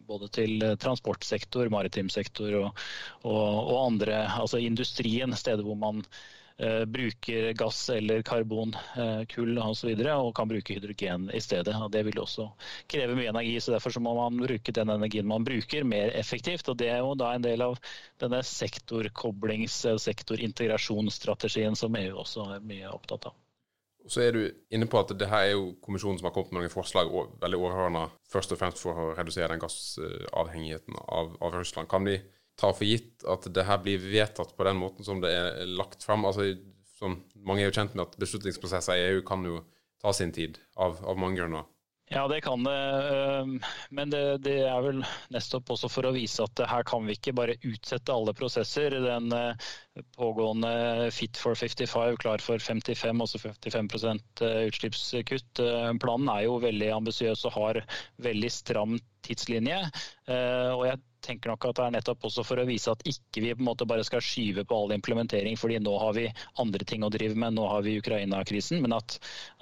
både 0.10 0.32
til 0.36 0.66
transportsektor, 0.82 1.72
maritim 1.74 2.12
sektor 2.12 2.60
og, 2.64 2.84
og, 3.24 3.78
andre, 3.86 4.26
altså 4.40 4.60
industrien, 4.64 5.34
steder 5.38 5.66
hvor 5.66 5.80
man 5.80 6.04
Eh, 6.04 6.39
bruker 6.60 7.54
gass 7.54 7.90
eller 7.90 8.22
karbon, 8.22 8.74
eh, 8.98 9.26
kull 9.32 9.58
osv. 9.58 9.94
Og, 9.94 10.02
så 10.04 10.16
og 10.20 10.34
kan 10.36 10.50
bruke 10.50 10.76
hydrogen 10.76 11.30
i 11.34 11.40
stedet. 11.40 11.76
og 11.76 11.92
Det 11.92 12.04
vil 12.06 12.20
også 12.20 12.50
kreve 12.88 13.16
mye 13.16 13.30
energi. 13.30 13.60
så 13.60 13.72
Derfor 13.72 13.96
så 13.96 14.00
må 14.00 14.16
man 14.16 14.38
bruke 14.46 14.72
den 14.72 14.90
energien 14.90 15.28
man 15.28 15.44
bruker, 15.44 15.84
mer 15.84 16.12
effektivt. 16.12 16.70
og 16.70 16.78
Det 16.78 16.90
er 16.90 16.98
jo 16.98 17.16
da 17.16 17.34
en 17.34 17.42
del 17.42 17.62
av 17.62 17.80
denne 18.20 18.42
sektorkoblings- 18.44 19.86
og 19.94 20.00
sektorintegrasjonsstrategien 20.00 21.76
som 21.76 21.96
EU 21.96 22.18
også 22.18 22.56
er 22.56 22.60
mye 22.60 22.90
opptatt 22.92 23.26
av. 23.26 23.34
Så 24.08 24.22
er 24.22 24.32
du 24.32 24.52
inne 24.72 24.88
på 24.88 25.00
at 25.00 25.12
det 25.20 25.28
her 25.28 25.46
er 25.46 25.52
jo 25.54 25.76
kommisjonen 25.84 26.18
som 26.18 26.26
har 26.26 26.34
kommet 26.34 26.52
med 26.52 26.64
noen 26.64 26.74
forslag 26.74 27.12
veldig 27.42 27.60
overordna, 27.60 28.10
først 28.32 28.52
og 28.52 28.60
fremst 28.62 28.82
for 28.82 28.96
å 28.96 29.14
redusere 29.18 29.52
den 29.52 29.60
gassavhengigheten 29.60 30.96
av, 31.08 31.36
av 31.42 31.54
Russland. 31.54 31.90
Kan 31.92 32.08
vi 32.08 32.18
tar 32.60 32.76
for 32.76 32.88
gitt 32.88 33.24
at 33.30 33.48
det 33.56 33.66
her 33.68 33.80
blir 33.84 34.02
vedtatt 34.04 34.56
på 34.58 34.68
den 34.68 34.80
måten 34.80 35.08
som 35.08 35.22
det 35.24 35.32
er 35.32 35.66
lagt 35.80 36.04
fram. 36.06 36.28
Altså, 36.28 36.52
mange 37.40 37.64
er 37.64 37.70
jo 37.70 37.76
kjent 37.80 37.96
med 37.96 38.06
at 38.08 38.18
beslutningsprosesser 38.22 39.00
i 39.00 39.06
EU 39.14 39.22
kan 39.28 39.46
jo 39.48 39.62
ta 40.00 40.14
sin 40.16 40.32
tid, 40.36 40.60
av, 40.80 41.00
av 41.04 41.20
mange 41.20 41.40
grunner. 41.40 41.68
Ja, 42.12 42.28
det 42.28 42.42
kan 42.42 42.64
det. 42.64 43.60
Men 43.90 44.10
det, 44.10 44.38
det, 44.42 44.56
er 44.66 44.82
vel 44.82 45.04
nettopp 45.30 45.70
også 45.76 45.90
for 45.94 46.10
å 46.10 46.14
vise 46.16 46.42
at 46.42 46.62
her 46.72 46.86
kan 46.90 47.06
vi 47.06 47.14
ikke 47.14 47.36
bare 47.38 47.58
utsette 47.70 48.14
alle 48.16 48.34
prosesser. 48.34 48.96
Den 49.04 49.30
pågående 50.18 51.12
Fit 51.14 51.38
for 51.38 51.54
55, 51.54 52.18
klar 52.24 52.42
for 52.42 52.58
55, 52.58 53.22
også 53.28 53.42
55% 53.44 54.44
utslippskutt. 54.72 55.62
Planen 56.02 56.34
er 56.34 56.48
jo 56.48 56.58
veldig 56.66 56.90
ambisiøs 56.98 57.46
og 57.46 57.56
har 57.60 57.82
veldig 58.26 58.52
stram 58.58 58.98
tidslinje. 59.28 59.78
Og 60.34 60.84
jeg 60.88 61.02
tenker 61.22 61.52
nok 61.52 61.66
at 61.68 61.78
det 61.78 61.86
er 61.86 61.96
nettopp 61.98 62.26
også 62.30 62.46
for 62.48 62.62
å 62.62 62.66
vise 62.66 62.90
at 62.90 63.06
ikke 63.06 63.44
vi 63.44 63.54
på 63.54 63.62
en 63.62 63.68
måte 63.68 63.86
bare 63.86 64.06
skal 64.08 64.24
skyve 64.24 64.64
på 64.66 64.78
all 64.82 64.94
implementering 64.96 65.58
fordi 65.60 65.78
nå 65.84 65.94
har 66.00 66.14
vi 66.16 66.26
andre 66.64 66.88
ting 66.88 67.04
å 67.04 67.12
drive 67.12 67.36
med, 67.36 67.58
nå 67.58 67.66
har 67.68 67.84
vi 67.86 67.98
Ukraina-krisen, 68.00 68.80
men 68.82 68.96
at, 68.96 69.18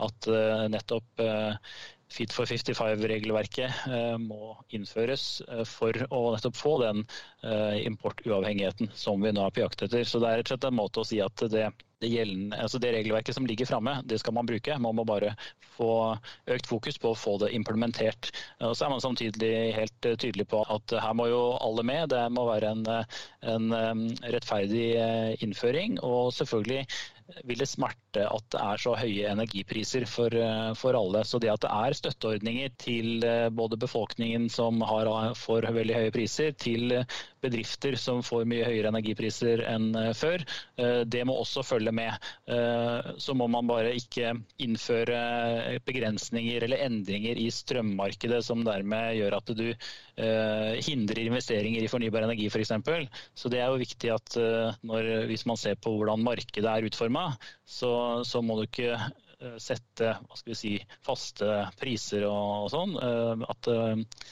at 0.06 0.30
nettopp 0.70 1.26
Fit 2.08 2.32
for 2.32 2.48
55-regelverket 2.48 3.88
eh, 3.92 4.16
må 4.22 4.54
innføres 4.74 5.26
eh, 5.48 5.64
for 5.68 6.06
å 6.08 6.22
nettopp 6.36 6.56
få 6.56 6.78
den 6.86 7.04
importuavhengigheten 7.84 8.90
som 8.94 9.22
vi 9.24 9.32
nå 9.32 9.46
er 9.46 9.54
på 9.56 9.62
jakt 9.64 9.84
etter. 9.86 10.04
Så 10.04 10.20
Det 10.20 10.30
er 10.30 10.42
rett 10.42 10.50
og 10.50 10.56
slett 10.56 10.68
en 10.70 10.80
måte 10.80 11.04
å 11.04 11.08
si 11.08 11.20
at 11.24 11.44
det, 11.52 11.68
det, 12.02 12.10
gjeldende, 12.12 12.60
altså 12.62 12.82
det 12.84 12.92
regelverket 12.96 13.38
som 13.38 13.48
ligger 13.48 13.70
framme, 13.70 13.98
det 14.06 14.20
skal 14.22 14.36
man 14.38 14.50
bruke. 14.50 14.78
Man 14.84 14.98
må 15.00 15.06
bare 15.08 15.34
få 15.78 15.92
økt 16.54 16.70
fokus 16.70 17.00
på 17.02 17.14
å 17.14 17.18
få 17.18 17.38
det 17.44 17.54
implementert. 17.56 18.32
Og 18.60 18.76
Så 18.76 18.86
er 18.86 18.94
man 18.94 19.04
samtidig 19.04 19.54
helt 19.78 19.98
tydelig 20.08 20.48
på 20.52 20.64
at 20.64 20.98
her 21.00 21.18
må 21.18 21.30
jo 21.32 21.44
alle 21.62 21.86
med. 21.88 22.10
Det 22.14 22.24
må 22.36 22.48
være 22.50 22.74
en, 22.76 22.88
en 23.54 24.10
rettferdig 24.36 24.90
innføring. 25.46 26.02
Og 26.04 26.34
selvfølgelig 26.36 26.86
vil 27.48 27.60
det 27.60 27.68
smerte 27.70 28.24
at 28.24 28.46
det 28.54 28.60
er 28.64 28.82
så 28.82 28.94
høye 28.98 29.32
energipriser 29.32 30.06
for, 30.10 30.34
eh, 30.34 30.72
for, 30.80 30.98
alle. 30.98 31.24
Så 31.28 31.40
det 31.44 31.52
at 31.52 31.64
det 31.66 31.72
er 31.74 31.98
støtteordninger 32.00 32.76
til 32.80 33.26
eh, 33.28 33.50
både 33.50 33.80
befolkningen 33.80 34.48
som 34.54 34.82
har, 34.88 35.10
får 35.36 35.70
veldig 35.76 35.98
høye 35.98 36.14
priser, 36.16 36.54
til 36.56 36.94
bedrifter 37.44 37.98
som 38.00 38.24
får 38.26 38.48
mye 38.50 38.66
høyere 38.68 38.92
energipriser 38.94 39.64
enn 39.68 39.90
eh, 39.98 40.14
før, 40.18 40.44
det 40.78 41.24
må 41.26 41.34
også 41.42 41.64
følge 41.66 41.92
med. 41.96 42.14
Så 43.22 43.34
må 43.38 43.48
man 43.50 43.68
bare 43.70 43.94
ikke 43.98 44.32
innføre 44.62 45.80
begrensninger 45.88 46.64
eller 46.66 46.84
endringer 46.86 47.40
i 47.40 47.48
strømmarkedet 47.54 48.44
som 48.46 48.62
dermed 48.66 49.18
gjør 49.18 49.38
at 49.40 49.52
du 49.58 49.66
hindrer 50.88 51.24
investeringer 51.24 51.84
i 51.84 51.90
fornybar 51.92 52.28
energi 52.28 52.50
f.eks. 52.52 52.76
For 52.86 53.08
så 53.42 53.52
det 53.54 53.62
er 53.64 53.74
jo 53.74 53.82
viktig 53.82 54.14
at 54.14 54.38
når, 54.86 55.10
hvis 55.32 55.48
man 55.50 55.60
ser 55.60 55.80
på 55.82 55.96
hvordan 55.98 56.26
markedet 56.28 56.70
er 56.70 56.88
utforma, 56.90 57.32
så 57.66 57.88
så, 58.24 58.42
må 58.42 58.58
du 58.58 58.66
ikke 58.68 58.94
eh, 58.96 59.58
sette 59.62 60.14
hva 60.18 60.38
skal 60.38 60.54
vi 60.54 60.60
si, 60.60 60.74
faste 61.06 61.62
priser 61.80 62.28
og, 62.30 62.68
og 62.68 62.72
sånn. 62.74 62.96
Eh, 63.02 63.48
at 63.54 63.72
eh, 63.74 64.24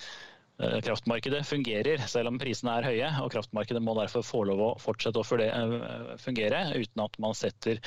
kraftmarkedet 0.58 1.44
fungerer 1.48 2.00
selv 2.08 2.32
om 2.32 2.38
prisene 2.40 2.78
er 2.80 2.86
høye. 2.88 3.10
og 3.24 3.32
Kraftmarkedet 3.34 3.82
må 3.84 3.96
derfor 3.98 4.24
få 4.24 4.44
lov 4.48 4.62
å 4.64 4.72
fortsette 4.80 5.20
å 5.20 5.26
fungere 6.22 6.62
uten 6.78 7.04
at 7.04 7.18
man 7.20 7.36
setter, 7.36 7.82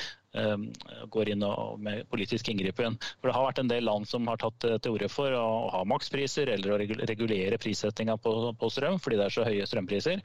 går 1.09 1.31
inn 1.33 1.41
med 1.81 2.03
politisk 2.11 2.51
inngripen. 2.53 2.99
For 3.17 3.29
Det 3.31 3.33
har 3.33 3.47
vært 3.47 3.61
en 3.63 3.71
del 3.71 3.87
land 3.89 4.05
som 4.07 4.27
har 4.29 4.37
tatt 4.37 4.59
til 4.61 4.93
orde 4.93 5.09
for 5.09 5.33
å 5.33 5.47
ha 5.73 5.81
makspriser 5.89 6.51
eller 6.53 6.75
å 6.75 6.79
regulere 7.09 7.57
prissettinga 7.57 8.19
på, 8.21 8.35
på 8.53 8.69
strøm 8.69 8.99
fordi 9.01 9.17
det 9.17 9.25
er 9.25 9.33
så 9.39 9.47
høye 9.47 9.65
strømpriser. 9.65 10.21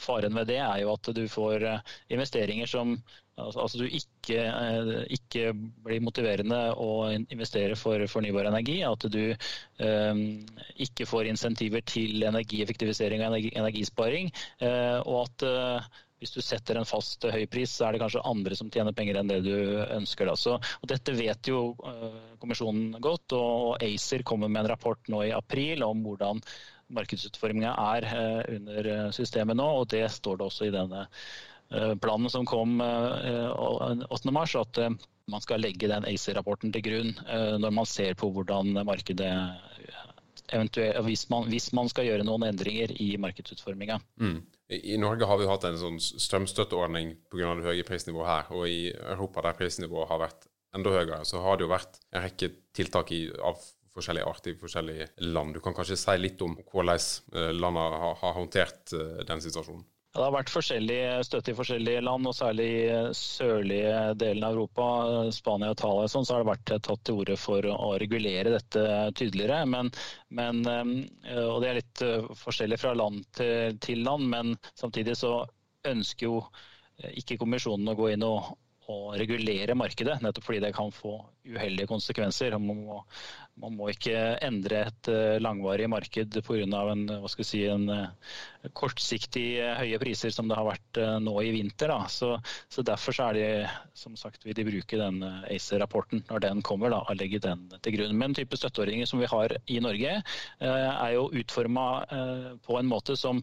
Faren 0.00 0.34
ved 0.38 0.50
det 0.52 0.60
er 0.62 0.82
jo 0.82 0.94
at 0.94 1.12
du 1.16 1.24
får 1.30 1.68
investeringer 2.12 2.70
som 2.70 2.96
Altså, 3.34 3.60
altså 3.60 3.78
du 3.78 3.88
ikke, 3.90 4.36
eh, 4.46 5.00
ikke, 5.16 5.48
blir 5.84 6.02
motiverende 6.06 6.58
å 6.78 7.08
investere 7.10 7.74
for 7.78 8.04
fornybar 8.10 8.46
energi. 8.46 8.78
At 8.86 9.06
du 9.10 9.34
um, 9.82 10.22
ikke 10.86 11.08
får 11.10 11.30
insentiver 11.32 11.82
til 11.88 12.22
energieffektivisering 12.28 13.24
og 13.24 13.32
energi, 13.32 13.50
energisparing. 13.58 14.30
Uh, 14.62 15.00
og 15.02 15.24
at 15.24 15.46
uh, 15.48 15.88
hvis 16.22 16.36
du 16.36 16.40
setter 16.46 16.78
en 16.78 16.86
fast 16.86 17.26
høy 17.26 17.42
pris, 17.50 17.74
så 17.74 17.88
er 17.88 17.96
det 17.96 18.04
kanskje 18.04 18.22
andre 18.30 18.56
som 18.56 18.70
tjener 18.72 18.94
penger 18.96 19.18
enn 19.18 19.32
det 19.32 19.40
du 19.44 19.56
ønsker. 19.82 20.30
Så, 20.38 20.54
dette 20.86 21.16
vet 21.18 21.50
jo 21.50 21.74
kommisjonen 22.40 22.94
godt, 23.02 23.34
og 23.36 23.82
ACER 23.82 24.22
kommer 24.24 24.48
med 24.48 24.62
en 24.62 24.70
rapport 24.76 25.10
nå 25.10 25.26
i 25.26 25.34
april 25.34 25.82
om 25.84 26.06
hvordan 26.06 26.40
markedsutforminga 26.94 27.74
er 27.94 28.06
under 28.56 28.88
systemet 29.16 29.58
nå, 29.58 29.66
og 29.80 29.90
det 29.92 30.06
står 30.12 30.38
det 30.40 30.46
også 30.48 30.68
i 30.68 30.74
denne 30.74 31.04
Eh, 31.74 31.94
planen 31.96 32.30
som 32.30 32.46
kom 32.46 32.80
8.3, 32.80 34.30
mars, 34.30 34.54
at 34.56 34.78
eh, 34.78 34.90
man 35.30 35.42
skal 35.42 35.62
legge 35.64 35.88
den 35.88 36.04
ACER-rapporten 36.06 36.72
til 36.74 36.84
grunn 36.84 37.14
når 37.58 37.70
man 37.72 37.86
ser 37.88 38.12
på 38.20 38.28
hvordan 38.28 38.74
markedet 38.84 39.30
hvis 41.06 41.22
man, 41.32 41.46
hvis 41.48 41.70
man, 41.72 41.88
skal 41.88 42.04
gjøre 42.04 42.26
noen 42.28 42.44
endringer 42.44 42.92
i 43.00 43.14
markedsutforminga. 43.18 43.96
Mm. 44.20 44.42
I 44.68 44.98
Norge 45.00 45.24
har 45.26 45.40
vi 45.40 45.48
hatt 45.48 45.64
en 45.64 45.80
sånn 45.80 45.96
strømstøtteordning 45.96 47.14
pga. 47.32 47.54
det 47.56 47.64
høye 47.64 47.86
prisnivået 47.88 48.28
her. 48.28 48.52
Og 48.52 48.68
i 48.68 48.92
Europa, 48.92 49.40
der 49.46 49.56
prisnivået 49.56 50.12
har 50.12 50.20
vært 50.20 50.44
enda 50.76 50.92
høyere, 50.92 51.22
så 51.24 51.40
har 51.40 51.56
det 51.56 51.64
jo 51.64 51.72
vært 51.72 51.98
en 52.12 52.26
rekke 52.26 52.50
tiltak 52.76 53.14
i, 53.16 53.22
av 53.40 53.64
forskjellige 53.94 54.28
arter 54.28 54.52
i 54.52 54.60
forskjellige 54.60 55.08
land. 55.30 55.54
Du 55.54 55.62
kan 55.64 55.76
kanskje 55.76 55.98
si 56.00 56.14
litt 56.18 56.42
om 56.44 56.56
hvordan 56.70 57.54
landene 57.54 58.00
har, 58.02 58.36
håndtert 58.38 58.94
den 59.28 59.42
situasjonen? 59.44 59.84
Det 60.14 60.22
har 60.22 60.30
vært 60.30 60.50
forskjellig 60.54 60.96
støtte 61.26 61.50
i 61.50 61.56
forskjellige 61.58 62.02
land, 62.06 62.28
og 62.30 62.36
særlig 62.38 62.66
i 62.84 62.98
sørlige 63.18 64.12
delen 64.20 64.44
av 64.46 64.54
Europa, 64.54 64.84
Spania 65.34 65.72
og 65.72 65.74
Italia, 65.74 66.10
sånn, 66.12 66.26
så 66.26 66.36
har 66.36 66.44
det 66.44 66.50
vært 66.52 66.72
tatt 66.86 67.02
til 67.02 67.18
orde 67.18 67.34
for 67.40 67.66
å 67.66 67.88
regulere 67.98 68.52
dette 68.54 68.84
tydeligere. 69.18 69.64
Men, 69.66 69.90
men, 70.38 70.62
eh, 70.70 71.40
og 71.48 71.58
det 71.64 71.70
er 71.72 71.80
litt 71.80 72.04
eh, 72.06 72.28
forskjellig 72.44 72.78
fra 72.84 72.94
land 72.94 73.26
til, 73.34 73.74
til 73.82 74.06
land, 74.06 74.30
men 74.30 74.54
samtidig 74.78 75.16
så 75.18 75.40
ønsker 75.90 76.28
jo 76.30 76.38
ikke 77.18 77.40
kommisjonen 77.40 77.90
å 77.90 77.98
gå 77.98 78.12
inn 78.14 78.22
og, 78.22 78.54
å 78.90 79.14
regulere 79.16 79.76
markedet, 79.78 80.18
nettopp 80.22 80.44
fordi 80.44 80.60
det 80.64 80.74
kan 80.76 80.90
få 80.92 81.16
uheldige 81.48 81.88
konsekvenser. 81.88 82.56
Man 82.60 82.82
må, 82.84 82.98
man 83.60 83.76
må 83.78 83.88
ikke 83.92 84.16
endre 84.44 84.82
et 84.88 85.10
eh, 85.12 85.36
langvarig 85.42 85.88
marked 85.90 86.38
pga. 86.44 86.80
en, 86.92 87.04
si, 87.40 87.62
en 87.70 87.88
eh, 87.92 88.72
kortsiktig 88.76 89.46
eh, 89.62 89.74
høye 89.80 90.00
priser 90.02 90.34
som 90.34 90.48
det 90.50 90.58
har 90.58 90.68
vært 90.68 91.00
nå 91.24 91.36
i 91.42 91.52
vinter. 91.54 91.92
Så, 92.08 92.34
så, 92.68 92.84
Derfor 92.84 93.16
så 93.16 93.28
er 93.30 93.38
det, 93.38 93.46
som 93.96 94.16
sagt, 94.20 94.44
vil 94.44 94.56
de 94.56 94.66
bruke 94.68 95.00
den 95.00 95.22
ACER-rapporten 95.24 96.24
når 96.28 96.44
den 96.48 96.62
kommer, 96.62 96.92
da, 96.92 97.04
og 97.08 97.20
legge 97.20 97.40
den 97.44 97.68
til 97.80 97.96
grunn. 97.96 98.18
Men 98.20 98.36
type 98.36 98.58
støtteordninger 98.58 99.08
som 99.08 99.22
vi 99.22 99.30
har 99.30 99.56
i 99.66 99.80
Norge, 99.80 100.20
er 100.60 101.14
jo 101.14 101.30
utforma 101.32 101.86
på 102.64 102.76
en 102.78 102.88
måte 102.88 103.16
som 103.18 103.40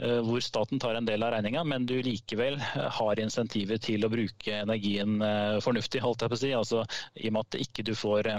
hvor 0.00 0.40
staten 0.40 0.80
tar 0.80 0.94
en 0.94 1.04
del 1.06 1.22
av 1.22 1.30
regninga, 1.34 1.64
men 1.64 1.86
du 1.86 1.94
likevel 2.02 2.56
eh, 2.58 2.88
har 2.98 3.20
insentiver 3.20 3.78
til 3.82 4.04
å 4.04 4.10
bruke 4.12 4.62
energien 4.64 5.20
eh, 5.22 5.60
fornuftig, 5.62 6.02
holdt 6.02 6.24
jeg 6.24 6.32
på 6.32 6.38
å 6.38 6.42
si. 6.42 6.52
Altså, 6.56 6.84
I 7.14 7.30
og 7.30 7.36
med 7.36 7.46
at 7.46 7.58
ikke 7.66 7.86
du 7.86 7.94
får 7.98 8.34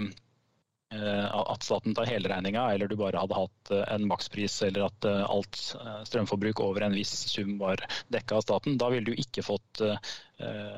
at 0.94 1.64
staten 1.64 1.94
tar 1.96 2.06
hele 2.06 2.28
regninga, 2.30 2.68
eller 2.70 2.86
du 2.86 2.94
bare 2.94 3.18
hadde 3.18 3.34
hatt 3.34 3.70
en 3.96 4.04
makspris, 4.06 4.60
eller 4.62 4.84
at 4.84 5.06
alt 5.08 5.58
strømforbruk 6.06 6.60
over 6.62 6.84
en 6.86 6.94
viss 6.94 7.10
sum 7.32 7.56
var 7.58 7.82
dekka 8.14 8.36
av 8.36 8.44
staten. 8.44 8.76
Da 8.78 8.92
ville 8.92 9.08
du 9.08 9.18
ikke 9.18 9.42
fått 9.42 9.82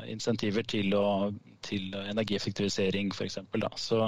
insentiver 0.08 0.64
til, 0.72 0.94
å, 0.96 1.34
til 1.68 1.92
energieffektivisering, 1.98 3.12
f.eks. 3.12 3.36
Så, 3.82 4.00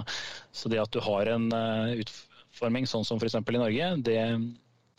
så 0.48 0.72
det 0.72 0.80
at 0.80 0.96
du 0.96 1.02
har 1.04 1.28
en 1.34 1.50
utforming 1.52 2.88
sånn 2.88 3.04
som 3.04 3.20
f.eks. 3.20 3.36
i 3.42 3.60
Norge, 3.60 3.92
det, 4.08 4.20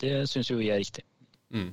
det 0.04 0.14
syns 0.30 0.52
jo 0.52 0.60
vi 0.62 0.70
er 0.70 0.78
riktig. 0.84 1.09
Mm. 1.54 1.72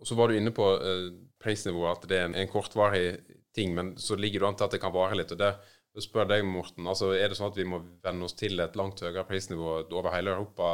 Og 0.00 0.08
Så 0.08 0.16
var 0.16 0.28
du 0.28 0.38
inne 0.38 0.52
på 0.56 0.64
uh, 0.80 1.10
prisnivået, 1.42 1.98
at 1.98 2.08
det 2.08 2.18
er 2.18 2.30
en, 2.30 2.38
en, 2.40 2.48
kortvarig 2.48 3.20
ting, 3.56 3.74
men 3.76 3.92
så 4.00 4.16
ligger 4.16 4.40
du 4.40 4.48
an 4.48 4.56
til 4.56 4.68
at 4.68 4.76
det 4.76 4.80
kan 4.82 4.94
vare 4.94 5.18
litt. 5.18 5.32
og 5.34 5.40
det 5.40 5.54
jeg 5.90 6.06
spør 6.06 6.28
deg, 6.30 6.44
Morten, 6.46 6.86
altså 6.86 7.10
Er 7.16 7.30
det 7.30 7.36
sånn 7.38 7.50
at 7.50 7.56
vi 7.58 7.66
må 7.66 7.80
venne 8.04 8.26
oss 8.26 8.36
til 8.38 8.62
et 8.62 8.76
langt 8.78 9.00
høyere 9.02 9.26
prisnivå 9.26 9.80
over 9.90 10.12
hele 10.14 10.36
Europa 10.36 10.68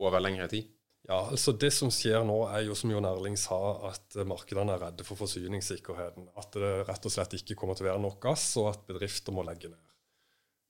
over 0.00 0.22
lengre 0.22 0.48
tid? 0.48 0.70
Ja, 1.10 1.26
altså 1.26 1.52
Det 1.52 1.72
som 1.74 1.90
skjer 1.92 2.24
nå, 2.24 2.38
er 2.48 2.64
jo 2.64 2.76
som 2.78 2.92
Jon 2.92 3.08
Erling 3.08 3.36
sa, 3.40 3.58
at 3.90 4.16
markedene 4.28 4.76
er 4.76 4.84
redde 4.86 5.04
for 5.04 5.20
forsyningssikkerheten. 5.20 6.28
At 6.40 6.56
det 6.56 6.72
rett 6.88 7.08
og 7.08 7.12
slett 7.12 7.36
ikke 7.36 7.56
kommer 7.58 7.76
til 7.76 7.88
å 7.88 7.90
være 7.90 8.04
nok 8.04 8.20
gass, 8.22 8.46
og 8.60 8.70
at 8.72 8.84
bedrifter 8.88 9.34
må 9.34 9.44
legge 9.44 9.72
ned. 9.72 9.80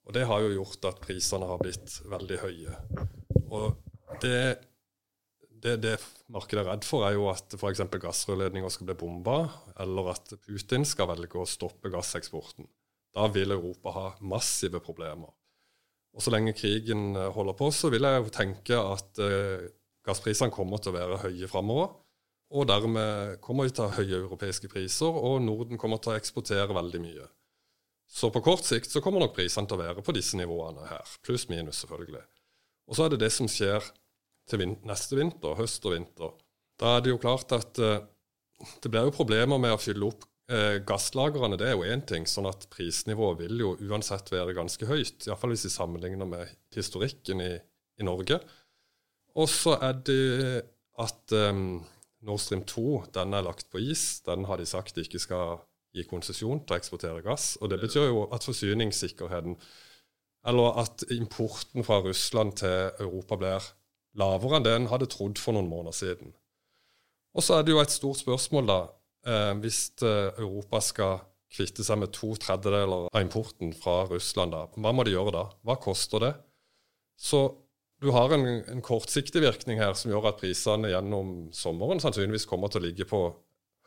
Og 0.08 0.14
Det 0.16 0.24
har 0.26 0.42
jo 0.42 0.54
gjort 0.54 0.88
at 0.90 1.02
prisene 1.04 1.46
har 1.46 1.60
blitt 1.60 2.00
veldig 2.10 2.38
høye. 2.42 2.78
Og 3.50 4.18
det 4.24 4.40
det, 5.62 5.76
det, 5.84 5.96
markedet 6.32 6.62
er 6.62 6.70
redd 6.70 6.86
for, 6.86 7.04
er 7.06 7.16
jo 7.16 7.28
at 7.30 7.56
f.eks. 7.56 7.82
gassrørledninger 8.02 8.72
skal 8.72 8.88
bli 8.88 8.96
bomba, 9.02 9.38
eller 9.80 10.12
at 10.14 10.32
Putin 10.46 10.86
skal 10.88 11.10
velge 11.12 11.40
å 11.40 11.48
stoppe 11.48 11.92
gasseksporten. 11.92 12.68
Da 13.16 13.26
vil 13.32 13.52
Europa 13.52 13.94
ha 13.94 14.06
massive 14.20 14.80
problemer. 14.84 15.32
Og 16.14 16.22
Så 16.22 16.32
lenge 16.32 16.56
krigen 16.58 17.14
eh, 17.16 17.30
holder 17.34 17.56
på, 17.58 17.70
så 17.74 17.90
vil 17.92 18.06
jeg 18.06 18.22
jo 18.22 18.32
tenke 18.34 18.78
at 18.78 19.20
eh, 19.22 19.68
gassprisene 20.06 20.54
kommer 20.54 20.82
til 20.82 20.92
å 20.92 20.98
være 20.98 21.20
høye 21.26 21.50
framover. 21.50 21.92
Og 22.50 22.66
dermed 22.66 23.36
kommer 23.44 23.68
vi 23.68 23.74
til 23.74 23.84
å 23.84 23.90
ha 23.90 24.00
høye 24.00 24.24
europeiske 24.24 24.70
priser, 24.72 25.06
og 25.06 25.38
Norden 25.44 25.78
kommer 25.78 26.02
til 26.02 26.14
å 26.14 26.18
eksportere 26.18 26.74
veldig 26.74 27.02
mye. 27.04 27.28
Så 28.10 28.32
på 28.34 28.42
kort 28.42 28.66
sikt 28.66 28.90
så 28.90 29.02
kommer 29.04 29.22
nok 29.22 29.36
prisene 29.36 29.70
til 29.70 29.78
å 29.78 29.84
være 29.84 30.02
på 30.02 30.14
disse 30.16 30.38
nivåene 30.38 30.88
her, 30.90 31.12
pluss 31.22 31.46
minus 31.50 31.84
selvfølgelig. 31.84 32.24
Og 32.90 32.98
så 32.98 33.06
er 33.06 33.12
det 33.12 33.20
det 33.22 33.30
som 33.30 33.46
skjer 33.46 33.86
til 34.50 34.62
vin 34.62 34.74
neste 34.88 35.18
vinter, 35.18 35.56
høst 35.58 35.86
og 35.86 35.94
vinter. 35.96 36.34
Da 36.80 36.96
er 36.96 37.04
det 37.04 37.12
jo 37.12 37.20
klart 37.22 37.52
at 37.56 37.80
uh, 37.82 38.00
det 38.82 38.90
blir 38.92 39.08
jo 39.08 39.16
problemer 39.16 39.60
med 39.62 39.74
å 39.74 39.80
fylle 39.80 40.08
opp 40.08 40.26
uh, 40.52 40.80
gasslagrene. 40.86 41.58
Det 41.60 41.70
er 41.70 41.76
jo 41.76 41.86
én 41.88 42.04
ting, 42.06 42.26
sånn 42.28 42.48
at 42.50 42.66
prisnivået 42.72 43.44
vil 43.44 43.64
jo 43.64 43.74
uansett 43.88 44.32
være 44.32 44.56
ganske 44.56 44.88
høyt. 44.88 45.28
Iallfall 45.28 45.54
hvis 45.54 45.68
vi 45.68 45.74
sammenligner 45.76 46.28
med 46.28 46.52
historikken 46.76 47.44
i, 47.44 47.54
i 48.00 48.06
Norge. 48.06 48.40
Og 49.38 49.48
så 49.50 49.76
er 49.78 49.98
det 50.06 50.22
at 51.00 51.34
um, 51.50 51.80
Nord 52.26 52.42
Stream 52.42 52.64
2 52.68 52.86
den 53.14 53.36
er 53.36 53.46
lagt 53.46 53.70
på 53.72 53.80
is. 53.80 54.20
Den 54.26 54.44
har 54.48 54.60
de 54.60 54.66
sagt 54.68 54.96
de 54.96 55.06
ikke 55.06 55.22
skal 55.22 55.60
gi 55.96 56.04
konsesjon 56.06 56.62
til 56.64 56.76
å 56.76 56.80
eksportere 56.80 57.22
gass. 57.24 57.54
Og 57.60 57.70
det 57.72 57.80
betyr 57.82 58.10
jo 58.10 58.26
at 58.34 58.46
forsyningssikkerheten 58.46 59.56
eller 60.50 60.78
at 60.80 61.04
importen 61.12 61.84
fra 61.84 62.00
Russland 62.04 62.54
til 62.60 63.02
Europa 63.04 63.36
blir 63.36 63.66
lavere 64.18 64.58
enn 64.58 64.66
det 64.66 64.76
en 64.76 64.90
hadde 64.90 65.10
trodd 65.12 65.38
for 65.38 65.56
noen 65.56 65.70
måneder 65.70 65.96
siden. 65.96 66.34
Og 67.36 67.46
så 67.46 67.58
er 67.58 67.66
det 67.66 67.74
jo 67.74 67.82
et 67.82 67.94
stort 67.94 68.22
spørsmål, 68.22 68.66
da. 68.66 68.80
Eh, 69.30 69.52
hvis 69.62 69.82
eh, 70.02 70.32
Europa 70.40 70.80
skal 70.82 71.20
kvitte 71.50 71.84
seg 71.86 72.00
med 72.00 72.12
to 72.14 72.32
tredjedeler 72.38 73.08
av 73.10 73.22
importen 73.22 73.74
fra 73.76 74.04
Russland, 74.10 74.54
da, 74.54 74.66
hva 74.74 74.94
må 74.94 75.06
de 75.06 75.14
gjøre 75.14 75.34
da? 75.34 75.44
Hva 75.66 75.76
koster 75.82 76.22
det? 76.24 76.32
Så 77.20 77.44
du 78.00 78.08
har 78.14 78.32
en, 78.32 78.46
en 78.70 78.82
kortsiktig 78.84 79.42
virkning 79.44 79.80
her 79.82 79.92
som 79.98 80.12
gjør 80.12 80.30
at 80.30 80.40
prisene 80.40 80.88
gjennom 80.88 81.50
sommeren 81.52 82.00
sannsynligvis 82.00 82.48
kommer 82.48 82.72
til 82.72 82.80
å 82.80 82.86
ligge 82.86 83.06
på 83.08 83.26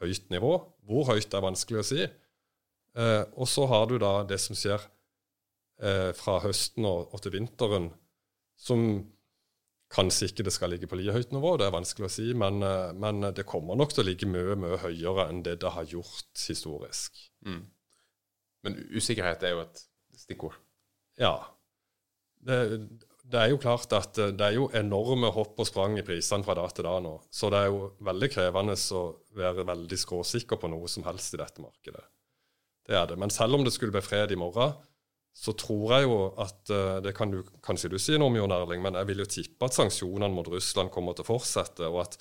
høyt 0.03 0.27
nivå. 0.33 0.53
Hvor 0.85 1.07
høyt 1.09 1.33
er 1.33 1.45
vanskelig 1.45 1.81
å 1.81 1.87
si. 1.87 2.03
Eh, 2.03 3.23
og 3.33 3.49
så 3.49 3.65
har 3.71 3.87
du 3.89 3.97
da 4.01 4.19
det 4.29 4.37
som 4.43 4.57
skjer 4.57 4.83
eh, 5.81 6.11
fra 6.17 6.37
høsten 6.43 6.85
og, 6.85 7.09
og, 7.09 7.23
til 7.23 7.33
vinteren, 7.39 7.89
som 8.53 8.85
kanskje 9.93 10.29
ikke 10.29 10.45
det 10.47 10.53
skal 10.55 10.73
ligge 10.73 10.89
på 10.89 10.97
like 10.97 11.13
høyt 11.15 11.33
nivå, 11.35 11.55
det 11.59 11.67
er 11.67 11.75
vanskelig 11.75 12.07
å 12.07 12.11
si, 12.11 12.27
men, 12.37 12.61
eh, 12.65 12.91
men, 12.97 13.21
det 13.35 13.45
kommer 13.49 13.77
nok 13.79 13.93
til 13.93 14.03
å 14.03 14.07
ligge 14.09 14.29
mye, 14.29 14.57
mye 14.59 14.81
høyere 14.81 15.27
enn 15.29 15.43
det 15.45 15.59
det 15.61 15.73
har 15.75 15.89
gjort 15.89 16.45
historisk. 16.47 17.19
Mm. 17.45 17.63
Men 18.63 18.77
usikkerhet 18.95 19.43
er 19.43 19.57
jo 19.57 19.63
et 19.65 19.83
stikkord. 20.17 20.55
Ja. 21.19 21.35
Det, 22.43 22.57
det, 23.23 23.39
er 23.39 23.51
jo 23.51 23.59
klart 23.61 23.93
at 23.95 24.17
eh, 24.17 24.33
det 24.33 24.47
er 24.47 24.57
jo 24.57 24.71
enorme 24.75 25.29
hopp 25.35 25.59
og 25.61 25.69
sprang 25.69 25.99
i 25.99 26.05
prisene 26.05 26.45
fra 26.45 26.57
da 26.57 26.65
til 26.71 26.87
da 26.89 26.97
nå. 27.03 27.17
Så 27.29 27.51
det 27.53 27.61
er 27.61 27.69
jo 27.69 27.91
veldig 28.07 28.31
krevende 28.33 28.77
å 28.97 29.03
være 29.37 29.67
veldig 29.69 29.99
skråsikker 29.99 30.59
på 30.59 30.71
noe 30.73 30.89
som 30.91 31.05
helst 31.07 31.35
i 31.35 31.41
dette 31.43 31.63
markedet. 31.63 32.03
Det 32.83 32.97
er 32.97 33.05
det. 33.11 33.19
Men 33.19 33.31
selv 33.31 33.55
om 33.55 33.63
det 33.63 33.71
skulle 33.75 33.95
bli 33.95 34.03
fred 34.03 34.33
i 34.33 34.39
morgen, 34.39 34.73
så 35.33 35.55
tror 35.57 35.95
jeg 35.95 36.05
jo 36.05 36.17
at 36.37 36.69
uh, 36.69 36.99
Det 37.01 37.15
kan 37.17 37.31
du, 37.33 37.39
kanskje 37.65 37.89
du 37.89 37.97
si 38.01 38.15
noe 38.19 38.29
om, 38.29 38.37
Jon 38.37 38.53
Erling, 38.53 38.83
men 38.85 38.97
jeg 38.99 39.09
vil 39.09 39.23
jo 39.23 39.29
tippe 39.29 39.65
at 39.67 39.75
sanksjonene 39.75 40.33
mot 40.33 40.47
Russland 40.53 40.93
kommer 40.93 41.17
til 41.17 41.25
å 41.25 41.31
fortsette, 41.33 41.89
og 41.89 42.03
at 42.05 42.19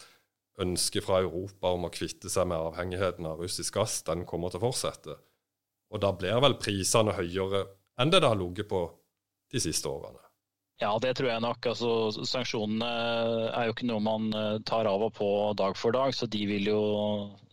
ønsket 0.63 1.05
fra 1.05 1.21
Europa 1.23 1.73
om 1.73 1.87
å 1.89 1.93
kvitte 1.93 2.33
seg 2.33 2.49
med 2.49 2.61
avhengigheten 2.61 3.29
av 3.29 3.41
russisk 3.41 3.77
gass, 3.79 4.01
den 4.09 4.27
kommer 4.29 4.53
til 4.53 4.61
å 4.61 4.67
fortsette. 4.67 5.17
Og 5.93 6.01
da 6.01 6.13
blir 6.17 6.41
vel 6.45 6.57
prisene 6.61 7.15
høyere 7.17 7.67
enn 8.01 8.13
det 8.13 8.23
det 8.25 8.33
har 8.33 8.41
ligget 8.41 8.69
på 8.71 8.85
de 9.53 9.61
siste 9.61 9.89
årene. 9.89 10.21
Ja, 10.83 10.91
det 10.99 11.13
tror 11.15 11.29
jeg 11.31 11.43
nok. 11.45 11.67
Altså, 11.71 12.25
sanksjonene 12.27 12.89
er 13.55 13.69
jo 13.69 13.75
ikke 13.75 13.87
noe 13.87 14.03
man 14.03 14.33
eh, 14.35 14.57
tar 14.67 14.89
av 14.91 15.05
og 15.07 15.13
på 15.15 15.29
dag 15.59 15.77
for 15.79 15.95
dag, 15.95 16.15
så 16.17 16.27
de 16.31 16.41
vil 16.49 16.67
jo 16.73 16.81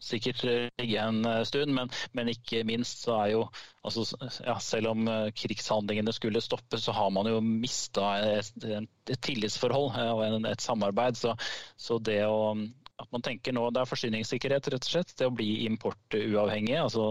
sikkert 0.01 0.41
ligge 0.47 1.03
en 1.03 1.21
eh, 1.29 1.43
stund. 1.45 1.75
Men, 1.77 1.93
men 2.17 2.31
ikke 2.33 2.63
minst 2.65 3.05
så 3.05 3.19
er 3.19 3.33
jo 3.35 3.43
altså, 3.85 4.07
ja, 4.47 4.57
Selv 4.63 4.95
om 4.95 5.05
eh, 5.11 5.29
krigshandlingene 5.37 6.15
skulle 6.15 6.41
stoppe, 6.41 6.81
så 6.81 6.95
har 6.97 7.13
man 7.13 7.29
jo 7.29 7.37
mista 7.45 8.15
et, 8.39 8.49
et, 8.65 9.13
tillitsforhold 9.21 9.93
og 10.09 10.49
et 10.49 10.65
samarbeid. 10.65 11.19
Så, 11.19 11.35
så 11.77 12.01
det 12.01 12.23
å 12.25 12.55
at 12.99 13.07
man 13.15 13.23
tenker 13.23 13.53
nå, 13.55 13.69
Det 13.71 13.79
er 13.79 13.87
forsyningssikkerhet, 13.87 14.73
rett 14.73 14.87
og 14.89 14.91
slett. 14.91 15.13
Det 15.15 15.29
å 15.29 15.35
bli 15.35 15.67
importuavhengig. 15.69 16.79
altså 16.81 17.05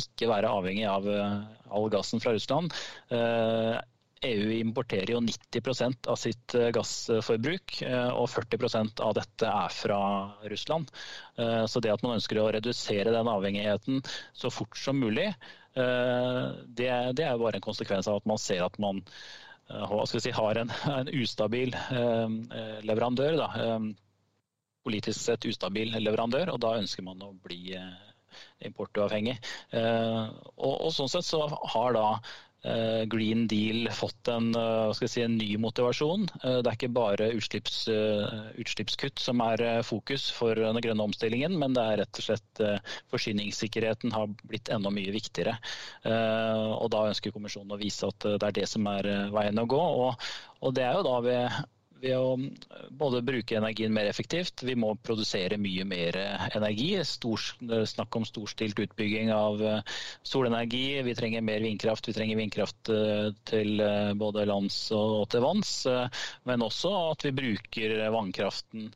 ikke 0.00 0.30
være 0.30 0.48
avhengig 0.48 0.86
av 0.88 1.04
all 1.12 1.90
gassen 1.92 2.22
fra 2.24 2.32
Russland. 2.32 2.72
EU 4.22 4.50
importerer 4.54 5.10
jo 5.14 5.20
90 5.20 6.08
av 6.10 6.16
sitt 6.16 6.54
eh, 6.54 6.68
gassforbruk, 6.74 7.74
eh, 7.82 8.10
og 8.14 8.28
40% 8.30 9.02
av 9.02 9.16
dette 9.18 9.48
er 9.50 9.74
fra 9.74 10.00
Russland. 10.52 10.92
Eh, 11.36 11.64
så 11.66 11.82
det 11.82 11.90
at 11.92 12.04
man 12.06 12.16
ønsker 12.18 12.38
å 12.38 12.50
redusere 12.54 13.14
den 13.14 13.30
avhengigheten 13.30 14.02
så 14.32 14.50
fort 14.50 14.78
som 14.78 15.00
mulig, 15.02 15.32
det, 15.72 16.84
er 16.84 17.38
bare 17.40 17.56
en 17.56 17.64
konsekvens 17.64 18.04
av 18.04 18.18
at 18.18 18.26
man 18.28 18.36
ser 18.36 18.60
at 18.60 18.74
man 18.76 18.98
si, 20.04 20.32
har 20.36 20.58
en, 20.60 20.72
en, 20.98 21.08
ustabil 21.16 21.72
leverandør. 22.84 23.38
Da. 23.40 23.78
Politisk 24.84 25.16
sett 25.24 25.48
ustabil 25.48 25.96
leverandør, 25.96 26.52
og 26.52 26.60
da 26.60 26.74
ønsker 26.76 27.06
man 27.06 27.24
å 27.24 27.30
bli 27.46 27.72
importuavhengig. 28.68 29.38
Og, 29.72 30.74
og 30.74 30.92
sånn 30.92 31.08
sett 31.14 31.24
så 31.24 31.46
har 31.48 31.96
da 31.96 32.06
Green 33.10 33.46
Deal 33.50 33.88
fått 33.90 34.28
en, 34.30 34.54
eh, 34.54 34.92
si, 35.06 35.22
en, 35.22 35.36
ny 35.36 35.56
motivasjon. 35.58 36.28
Eh, 36.44 36.58
det 36.62 36.70
er 36.70 36.76
ikke 36.76 36.92
bare 36.94 37.30
utslipps, 37.34 37.80
utslippskutt 38.62 39.18
som 39.18 39.42
er 39.42 39.82
fokus 39.82 40.28
for 40.30 40.54
den 40.54 40.78
grønne 40.84 41.08
omstillingen, 41.08 41.58
men 41.58 41.74
det 41.74 41.82
er 41.82 42.00
rett 42.04 42.22
og 42.22 42.26
slett 42.28 42.62
forsyningssikkerheten 43.10 44.14
har 44.14 44.30
blitt 44.46 44.70
enda 44.70 44.92
mye 44.94 45.14
viktigere. 45.14 45.56
Og 46.04 46.88
Da 46.92 47.06
ønsker 47.08 47.34
kommisjonen 47.34 47.74
å 47.74 47.80
vise 47.80 48.06
at 48.06 48.26
det 48.26 48.48
er 48.48 48.58
det 48.60 48.68
som 48.70 48.86
er 48.90 49.08
veien 49.32 49.58
å 49.58 49.66
gå. 49.66 49.82
Og, 50.06 50.26
og 50.62 50.74
det 50.76 50.84
er 50.86 50.98
jo 50.98 51.06
da 51.08 51.20
ved 51.24 51.62
ved 52.02 52.16
å 52.18 52.32
eh, 52.36 52.86
både 52.98 53.20
bruke 53.24 53.56
energien 53.58 53.94
mer 53.94 54.08
effektivt. 54.10 54.64
Vi 54.66 54.74
må 54.78 54.92
produsere 55.06 55.58
mye 55.60 55.84
mer 55.88 56.18
eh, 56.18 56.46
energi. 56.58 56.90
Stor, 57.06 57.42
snakk 57.88 58.18
om 58.18 58.26
storstilt 58.28 58.80
utbygging 58.82 59.30
av 59.34 59.62
eh, 59.62 59.96
solenergi. 60.26 60.84
Vi 61.06 61.16
trenger 61.18 61.46
mer 61.46 61.62
vindkraft. 61.64 62.08
Vi 62.10 62.16
trenger 62.16 62.40
vindkraft 62.40 62.92
til 63.48 63.82
både 64.18 64.46
lands 64.48 64.76
og 64.96 65.26
til 65.32 65.44
vanns. 65.44 65.72
Men 66.48 66.64
også 66.66 66.92
at 67.12 67.26
vi 67.26 67.32
bruker 67.36 67.94
vannkraften 68.14 68.88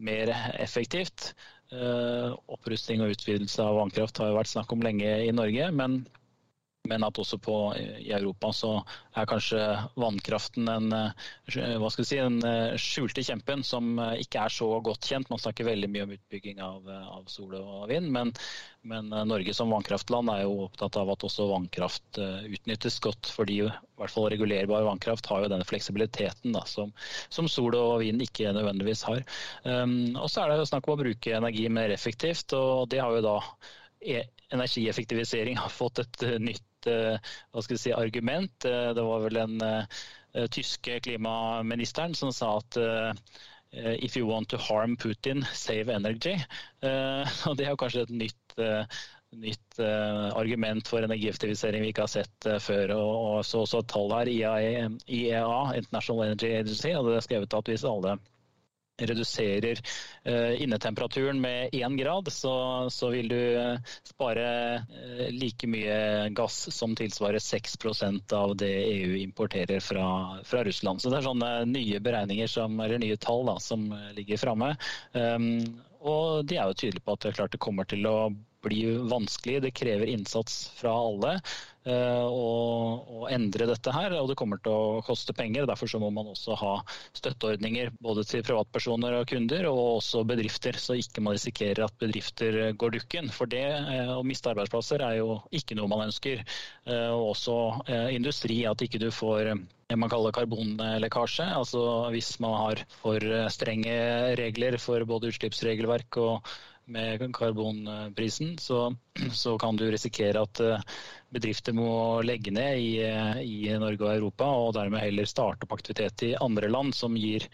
mer 0.00 0.32
effektivt. 0.62 1.32
Opprusting 1.70 3.02
og 3.04 3.12
utvidelse 3.14 3.62
av 3.64 3.76
vannkraft 3.78 4.22
har 4.22 4.30
jo 4.30 4.38
vært 4.38 4.52
snakk 4.52 4.72
om 4.74 4.84
lenge 4.86 5.10
i 5.26 5.34
Norge. 5.34 5.68
men 5.76 6.00
men 6.90 7.06
at 7.06 7.18
også 7.22 7.38
på, 7.42 7.56
i 7.78 8.10
Europa 8.16 8.50
så 8.56 8.72
er 9.18 9.28
kanskje 9.30 9.60
vannkraften 10.00 10.68
en, 10.70 10.92
eh, 10.92 11.28
si, 12.02 12.18
eh, 12.18 12.76
skjulte 12.80 13.24
kjempen 13.26 13.62
som 13.66 13.98
eh, 13.98 14.20
ikke 14.24 14.44
er 14.44 14.54
så 14.54 14.68
godt 14.84 15.06
kjent. 15.06 15.30
Man 15.30 15.42
snakker 15.42 15.68
veldig 15.68 15.90
mye 15.90 16.06
om 16.06 16.14
utbygging 16.16 16.60
av, 16.64 16.88
av 16.90 17.24
sol 17.30 17.54
og 17.58 17.88
vind, 17.90 18.10
men, 18.14 18.32
men, 18.82 19.10
Norge 19.30 19.54
som 19.54 19.70
vannkraftland 19.72 20.32
er 20.32 20.44
jo 20.44 20.66
opptatt 20.66 20.98
av 21.00 21.10
at 21.14 21.26
også 21.26 21.48
vannkraft 21.50 22.20
utnyttes 22.20 22.98
godt. 23.04 23.30
Fordi 23.34 23.60
i 23.62 23.68
hvert 24.00 24.14
fall 24.14 24.30
regulerbar 24.32 24.86
vannkraft 24.86 25.28
har 25.30 25.44
jo 25.44 25.50
denne 25.52 25.66
fleksibiliteten 25.68 26.54
da, 26.56 26.64
som, 26.68 26.94
som, 27.28 27.48
sol 27.50 27.76
og 27.78 28.00
vind 28.04 28.22
ikke 28.24 28.54
nødvendigvis 28.56 29.04
har. 29.08 29.22
Um, 29.64 30.16
og 30.16 30.30
så 30.30 30.44
er 30.44 30.52
det 30.52 30.62
jo 30.62 30.70
snakk 30.70 30.88
om 30.88 30.96
å 30.96 31.02
bruke 31.02 31.36
energi 31.36 31.66
mer 31.72 31.92
effektivt, 31.94 32.54
og 32.56 32.88
det 32.90 33.02
har 33.02 33.18
jo 33.18 33.26
da 33.26 33.36
energieffektivisering 34.50 35.58
har 35.60 35.70
fått 35.70 36.00
et 36.02 36.22
nytt 36.40 36.64
Eh, 36.88 37.18
hva 37.52 37.62
skal 37.64 37.80
si, 37.80 37.92
argument. 37.92 38.64
Eh, 38.64 38.90
det 38.96 39.04
var 39.04 39.24
vel 39.24 39.38
den 39.38 39.60
eh, 39.64 40.46
tyske 40.54 41.00
klimaministeren 41.04 42.14
som 42.14 42.32
sa 42.32 42.58
at 42.60 42.80
If 43.72 44.16
you 44.16 44.26
want 44.26 44.48
to 44.48 44.58
harm 44.58 44.96
Putin, 44.96 45.44
save 45.54 45.92
energy. 45.94 46.32
Og 47.46 47.56
Det 47.56 47.66
er 47.68 47.76
kanskje 47.78 48.02
et 48.02 48.10
nytt, 48.10 48.54
nytt 49.30 49.78
argument 49.78 50.90
for 50.90 51.06
energieffektivisering 51.06 51.84
vi 51.84 51.92
ikke 51.92 52.02
har 52.02 52.10
sett 52.10 52.48
før. 52.64 52.96
Og 52.96 53.44
så 53.46 53.60
også 53.62 53.84
et 53.84 53.92
tall 53.92 54.10
her, 54.10 54.26
IEA, 54.32 54.88
IEA, 55.06 55.52
International 55.78 56.24
Energy 56.26 56.50
Agency, 56.50 56.90
hadde 56.96 57.22
skrevet 57.22 57.54
at 57.60 57.70
hvis 57.70 57.86
alle 57.86 58.16
reduserer 59.08 59.80
uh, 60.28 60.62
innetemperaturen 60.62 61.40
med 61.40 61.74
én 61.76 61.96
grad, 61.96 62.32
så, 62.32 62.54
så, 62.90 63.10
vil 63.14 63.28
du 63.28 63.38
uh, 63.56 63.78
spare 64.06 64.46
uh, 64.84 65.26
like 65.32 65.68
mye 65.70 66.28
gass 66.36 66.62
som 66.74 66.96
tilsvarer 66.98 67.38
6% 67.42 68.34
av 68.36 68.56
det 68.60 68.72
EU 68.94 69.16
importerer 69.22 69.80
fra, 69.80 70.06
fra, 70.44 70.64
Russland. 70.64 71.02
Så 71.02 71.10
det 71.10 71.20
er 71.20 71.28
sånne 71.30 71.52
nye 71.70 72.00
beregninger 72.00 72.50
som, 72.50 72.80
eller 72.80 73.00
nye 73.02 73.16
tall 73.20 73.46
da, 73.48 73.58
som 73.62 73.88
ligger 74.16 74.40
framme. 74.40 74.74
Um, 75.12 75.80
og 76.00 76.46
de 76.48 76.56
er 76.56 76.68
jo 76.70 76.76
tydelige 76.80 77.04
på 77.04 77.16
at 77.16 77.26
det, 77.26 77.34
klart 77.36 77.52
det 77.52 77.60
kommer 77.60 77.88
til 77.88 78.06
å 78.08 78.16
bli 78.64 78.84
vanskelig. 79.10 79.62
Det 79.62 79.74
krever 79.76 80.06
innsats 80.12 80.68
fra 80.76 80.92
alle. 80.92 81.40
å, 81.88 83.26
endre 83.32 83.66
dette 83.70 83.92
her. 83.94 84.12
Og 84.20 84.28
det 84.30 84.36
kommer 84.38 84.60
til 84.60 84.74
å 84.74 85.00
koste 85.06 85.32
penger. 85.36 85.66
Derfor 85.68 85.88
så 85.88 86.00
må 86.02 86.10
man 86.12 86.28
også 86.32 86.56
ha 86.60 86.74
støtteordninger 87.16 87.92
både 88.04 88.24
til 88.28 88.44
privatpersoner 88.44 89.20
og 89.20 89.28
kunder, 89.30 89.68
og 89.70 90.00
også 90.00 90.24
bedrifter. 90.28 90.76
Så 90.76 90.98
ikke 91.00 91.24
man 91.24 91.36
risikerer 91.38 91.86
at 91.86 91.98
bedrifter 92.00 92.72
går 92.76 92.96
dukken. 92.98 93.32
For 93.32 93.50
det 93.50 93.64
å 94.12 94.22
miste 94.26 94.52
arbeidsplasser 94.52 95.04
er 95.06 95.20
jo 95.22 95.40
ikke 95.56 95.78
noe 95.78 95.90
man 95.90 96.08
ønsker. 96.08 96.44
Og 96.86 97.30
også 97.32 97.58
industri, 98.12 98.64
at 98.68 98.82
ikke 98.84 99.00
du 99.02 99.10
får 99.14 99.54
det 99.90 99.98
man 99.98 100.10
kaller 100.12 100.34
karbonlekkasje. 100.34 101.48
Altså 101.56 101.84
hvis 102.14 102.36
man 102.42 102.58
har 102.60 102.84
for 103.00 103.24
strenge 103.50 103.94
regler 104.38 104.78
for 104.82 105.02
både 105.08 105.32
utslippsregelverk 105.32 106.20
og 106.22 106.52
med 106.90 107.22
karbonprisen, 107.36 108.58
så, 108.58 108.94
så, 109.42 109.56
kan 109.58 109.76
du 109.76 109.86
risikere 109.90 110.42
at 110.42 110.60
eh, 110.64 110.82
bedrifter 111.30 111.74
må 111.76 112.20
legge 112.26 112.52
ned 112.54 112.78
i, 112.82 112.92
i, 113.44 113.70
Norge 113.78 114.06
og 114.06 114.12
Europa, 114.14 114.48
og 114.64 114.74
dermed 114.76 115.02
heller 115.04 115.28
starte 115.30 115.66
opp 115.66 115.76
aktivitet 115.78 116.26
i 116.26 116.34
andre 116.40 116.70
land 116.72 116.94
som 116.96 117.16
gir 117.18 117.46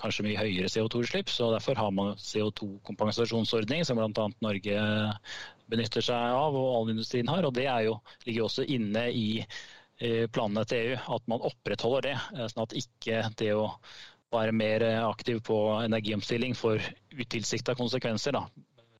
kanskje 0.00 0.26
mye 0.26 0.40
høyere 0.40 0.72
CO2-utslipp. 0.72 1.32
Så 1.32 1.50
Derfor 1.52 1.78
har 1.78 1.94
man 1.94 2.14
CO2-kompensasjonsordning, 2.16 3.84
som 3.84 4.00
bl.a. 4.00 4.28
Norge 4.44 4.84
benytter 5.68 6.04
seg 6.04 6.38
av, 6.38 6.56
og 6.56 6.76
all 6.78 7.28
har. 7.28 7.44
og 7.44 7.54
Det 7.54 7.68
jo, 7.84 7.98
ligger 8.24 8.48
også 8.48 8.64
inne 8.64 9.10
i 9.12 9.28
planene 10.32 10.64
til 10.68 10.92
EU, 10.92 10.98
at 11.16 11.24
man 11.30 11.44
opprettholder 11.44 12.08
det. 12.08 12.16
Eh, 12.36 12.46
sånn 12.52 12.64
at 12.64 12.76
ikke 12.78 13.24
det 13.40 13.52
å 13.56 13.68
være 14.32 14.52
mer 14.52 14.84
aktiv 15.08 15.40
på 15.40 15.56
energiomstilling 15.80 16.54
får 16.56 16.84
utilsikta 17.16 17.74
konsekvenser. 17.74 18.36
Da. 18.36 18.44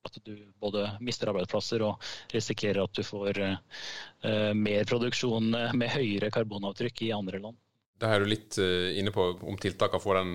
At 0.08 0.18
du 0.24 0.34
både 0.60 0.84
mister 1.04 1.30
arbeidsplasser 1.32 1.84
og 1.86 2.04
risikerer 2.32 2.82
at 2.84 2.94
du 2.96 3.04
får 3.06 3.40
uh, 3.42 4.52
mer 4.56 4.88
produksjon 4.88 5.50
med 5.80 5.92
høyere 5.92 6.32
karbonavtrykk 6.34 7.04
i 7.08 7.12
andre 7.16 7.42
land. 7.42 7.58
Det 7.98 8.08
er 8.08 8.22
du 8.22 8.30
litt 8.30 8.58
uh, 8.62 8.88
inne 8.98 9.12
på 9.14 9.30
om 9.42 9.58
tiltakene 9.60 10.02
får 10.02 10.20
den 10.20 10.34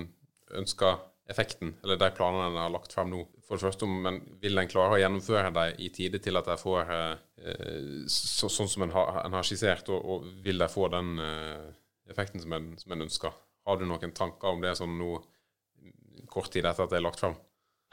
ønska 0.60 0.96
effekten, 1.32 1.72
eller 1.82 1.96
de 1.96 2.10
planene 2.12 2.50
en 2.50 2.58
har 2.60 2.72
lagt 2.72 2.92
frem 2.92 3.08
nå. 3.10 3.22
For 3.44 3.56
det 3.56 3.64
første, 3.64 3.86
men 3.88 4.20
Vil 4.40 4.60
en 4.60 4.68
klare 4.68 4.96
å 4.96 5.00
gjennomføre 5.00 5.52
dem 5.56 5.80
i 5.80 5.88
tide 5.92 6.20
til 6.24 6.36
at 6.40 6.48
de 6.48 6.58
får 6.60 6.92
uh, 6.92 8.04
så, 8.08 8.50
sånn 8.52 8.70
som 8.70 8.86
en 8.86 8.94
har, 8.94 9.24
en 9.24 9.38
har 9.38 9.46
skissert, 9.46 9.88
og, 9.92 10.04
og, 10.04 10.28
vil 10.44 10.60
de 10.60 10.68
få 10.70 10.88
den 10.92 11.16
effekten 12.08 12.40
som 12.40 12.52
en, 12.56 12.70
som 12.80 12.94
en 12.94 13.04
ønsker? 13.04 13.34
Har 13.64 13.80
du 13.80 13.86
noen 13.88 14.12
tanker 14.16 14.52
om 14.52 14.60
det 14.64 14.76
sånn 14.76 14.96
nå 15.00 15.16
kort 16.32 16.52
tid 16.52 16.64
etter 16.64 16.84
at 16.84 16.92
det 16.92 17.00
er 17.00 17.04
lagt 17.04 17.20
fram? 17.20 17.36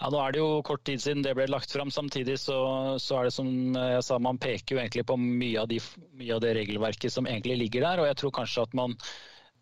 Ja, 0.01 0.09
Nå 0.09 0.17
er 0.17 0.33
det 0.33 0.39
jo 0.41 0.61
kort 0.65 0.81
tid 0.87 1.01
siden 1.03 1.21
det 1.21 1.35
ble 1.37 1.45
lagt 1.51 1.69
fram. 1.73 1.91
Samtidig 1.93 2.39
så, 2.41 2.57
så, 2.97 3.19
er 3.19 3.27
det 3.27 3.35
som 3.35 3.49
jeg 3.77 4.05
sa, 4.07 4.17
man 4.17 4.39
peker 4.41 4.75
jo 4.75 4.81
egentlig 4.81 5.05
på 5.05 5.17
mye 5.21 5.61
av, 5.61 5.67
de, 5.69 5.77
mye 6.17 6.33
av, 6.33 6.41
det 6.41 6.55
regelverket 6.57 7.13
som 7.13 7.29
egentlig 7.29 7.59
ligger 7.61 7.85
der. 7.85 8.01
Og 8.01 8.09
jeg 8.09 8.17
tror 8.17 8.33
kanskje 8.39 8.65
at 8.65 8.73
man 8.77 8.97